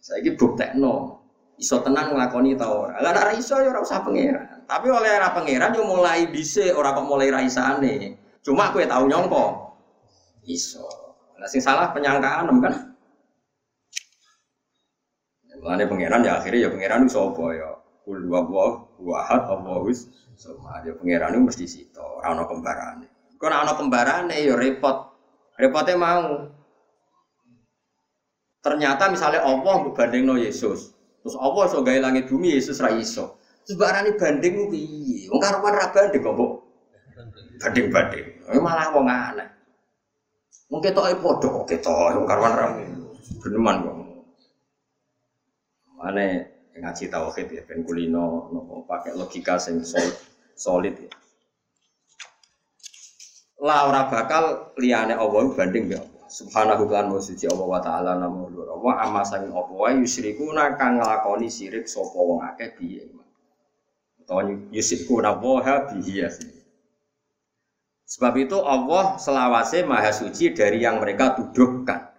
[0.02, 1.22] Saya ini buktekno
[1.62, 2.98] iso tenang nglakoni ta ora.
[2.98, 4.66] Lah iso ya ora usah pangeran.
[4.66, 8.18] Tapi oleh ora pangeran yo mulai dhisik ora kok mulai raisane.
[8.42, 9.46] Cuma aku ya tahu nyongko.
[10.50, 10.86] Iso.
[11.38, 12.74] Nah sing salah penyangkaan kan.
[15.62, 17.70] Mulane pangeran ya akhirnya ya pangeran iso apa ya.
[18.06, 18.46] Kul wa
[19.02, 22.46] wahad Allahus sama ya pangeran itu mesti sito, ora ana.
[23.36, 24.98] Kok ora ana kembarane ya repot.
[25.56, 26.52] Repotnya mau.
[28.64, 29.86] Ternyata misalnya Allah
[30.26, 30.96] no Yesus.
[31.26, 33.42] Terus Allah so gawe langit bumi Yesus ra iso.
[33.66, 35.26] Terus barani banding piye?
[35.34, 36.38] Wong karuan ra banding kok,
[37.58, 38.28] banding-banding.
[38.46, 39.50] Eh, malah wong aneh.
[40.70, 42.66] Wong ketoke padha kok ketok wong karuan ra
[43.42, 43.96] geneman kok.
[45.98, 46.26] Mane
[46.78, 50.14] ngaji tauhid ya ben kulino nopo pakai logika sing solid,
[50.54, 51.10] solid ya.
[53.64, 56.24] Lah ora bakal liyane Allah banding ya Allah.
[56.26, 58.68] Subhanahu kan wa suci Allah wa taala namo lur.
[58.68, 63.08] Allah amma sanging apa wae yusyrikuna kang nglakoni sirik sapa wong akeh piye.
[64.20, 64.44] Utawa
[64.74, 66.26] yusyrikuna wa bihi
[68.06, 72.12] Sebab itu Allah selawase maha suci dari yang mereka tuduhkan.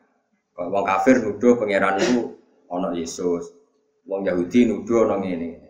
[0.57, 2.33] Wong kafir nuduh pangeran itu
[2.73, 3.53] ono Yesus.
[4.09, 5.66] Wong Yahudi nuduh ono ngene.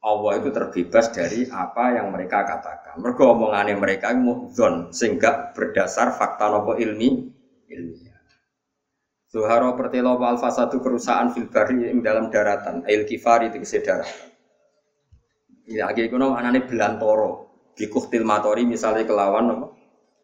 [0.00, 2.96] Allah itu terbebas dari apa yang mereka katakan.
[3.04, 7.28] Mergo omongane mereka mudzon sehingga berdasar fakta nopo ilmi
[7.68, 8.16] ilmiah.
[9.28, 14.30] Zuharo pertelo wal fasadu kerusakan fil bari ing dalam daratan, ail kifari tegese daratan.
[15.70, 19.66] Ya, lagi kuno anane belantoro bikuhtil matori misalnya kelawan apa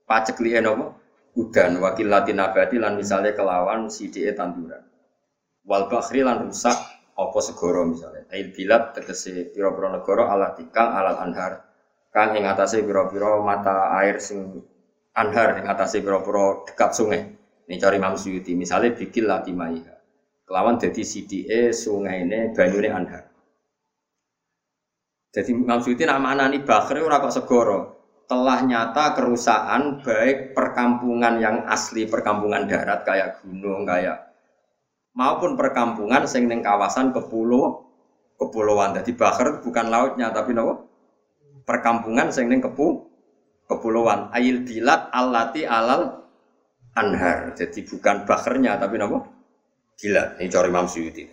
[0.05, 0.91] pacek lihen apa
[1.39, 4.83] udan wakil latin abadi lan misalnya kelawan CDE tanduran
[5.63, 6.75] wal bakhri lan rusak
[7.17, 8.29] apa segoro misalnya?
[8.31, 11.53] Ail bilat tegese piro-piro negara ala tikang alat anhar.
[12.13, 14.61] Kang ing atase piro-piro mata air sing
[15.17, 17.21] anhar ing atase piro-piro dekat sungai.
[17.67, 19.97] Ini cari Imam Suyuti misalnya bikil latimaiha
[20.47, 23.25] kelawan jadi CDE sungai ini banyune anhar.
[25.35, 27.79] Jadi Imam Suyuti nak maknani Bakri ora kok segoro.
[28.27, 34.26] Telah nyata kerusakan baik perkampungan yang asli perkampungan darat kayak gunung kayak
[35.17, 37.89] maupun perkampungan sing ning kawasan kepulau
[38.37, 38.93] kepulauan.
[39.01, 40.87] Jadi Bakar bukan lautnya tapi nopo
[41.65, 43.09] perkampungan sing ning kepu
[43.65, 44.29] kepulauan.
[44.37, 46.21] Ail bilat alati alal
[46.93, 47.57] anhar.
[47.57, 49.25] Jadi bukan bakarnya tapi nopo
[49.97, 50.37] Bilat.
[50.37, 51.25] Ini cari Imam Suyuti.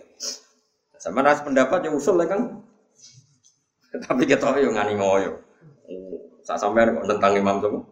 [0.96, 2.64] Sama ras pendapat yang usul kan
[4.08, 5.44] tapi kita yo ngani ngoyo.
[6.40, 7.84] Sak sampean kok tentang Imam Sopo?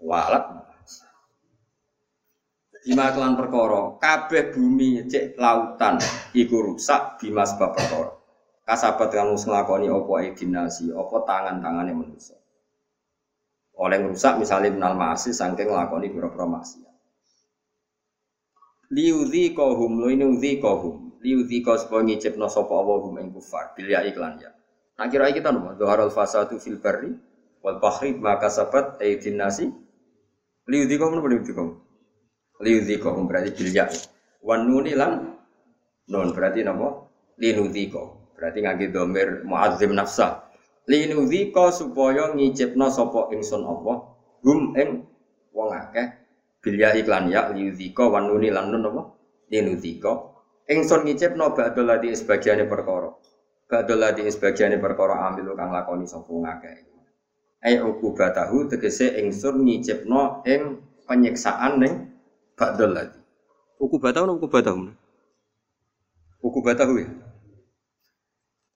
[0.00, 0.69] Walat.
[2.88, 6.00] Lima kelan perkara, kabeh bumi cek lautan
[6.32, 8.16] iku rusak bimas bab perkara.
[8.64, 12.38] Kasabat kamu nglakoni apa idinasi, apa tangan-tangane manusia.
[13.76, 16.94] Oleh rusak misalnya menal masih saking nglakoni pira-pira maksiat.
[18.94, 21.20] Liudhi kohum, lo ini udhi kohum.
[21.20, 23.76] Liudhi kau supaya ngicipno sopa Allah hum ing kufar.
[23.76, 24.50] Bilya iklan ya.
[25.00, 27.12] Nah kita nopo doharul fasadu fil barri
[27.64, 29.68] wal bahri maka sabat aidin nasi
[30.68, 31.89] liudhikum nopo liudhikum
[32.60, 33.88] liudhikum berarti bilya
[34.44, 35.36] wan nuni lan
[36.12, 37.08] non berarti nopo
[37.40, 40.48] linudhiko berarti ngagi domir muadzim nafsa.
[40.88, 43.92] Linudhiko supaya ngicipno sopo ingsun apa
[44.42, 45.04] gum ing
[45.52, 46.08] wong akeh.
[46.60, 49.02] Bilya iklan ya liudhiko wan nuni lan non nopo
[49.48, 50.12] linudhiko
[50.68, 53.10] ingsun ngicipno ba'dal ladhi sebagiannya perkara.
[53.70, 56.90] Badol di sebagian perkara ambil kang lakoni sapa ngakeh.
[57.62, 62.09] Ai ukubatahu tegese ingsun ngicipno ing penyiksaan ning
[62.60, 63.16] badol ladi.
[63.80, 64.92] Ukubatahu napa ukubatahu?
[66.44, 67.08] Ukubatahu ya.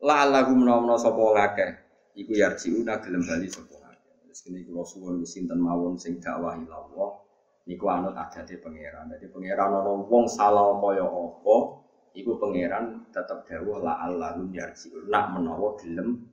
[0.00, 1.70] La lahum menawa sapa ngakeh
[2.16, 4.16] iku yarjiuna gelem bali sapa ngakeh.
[4.32, 7.10] Wis kene kula suwun sinten mawon sing dakwah Allah
[7.68, 9.12] niku anut adate pangeran.
[9.12, 11.56] Dadi pangeran ana wong salah kaya apa,
[12.16, 16.32] iku pangeran tetap dawuh la Allahum yarjiun nak menawa gelem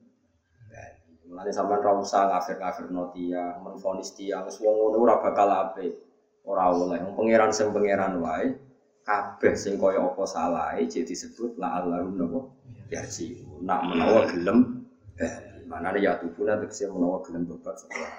[1.32, 6.11] Mulane sampean ra usah ngafir-ngafir notia, menfonis tiang wong ngono ora bakal apik.
[6.42, 8.54] Ora oleh pangeran sing pangeran wae
[9.06, 12.40] kabeh sing kaya apa salahe jadi disebut la Allahum napa
[12.90, 14.82] yarjiun nak menawa gelem
[15.72, 18.12] Mana ya tubuna tegese menawa gelem tobat sekolah.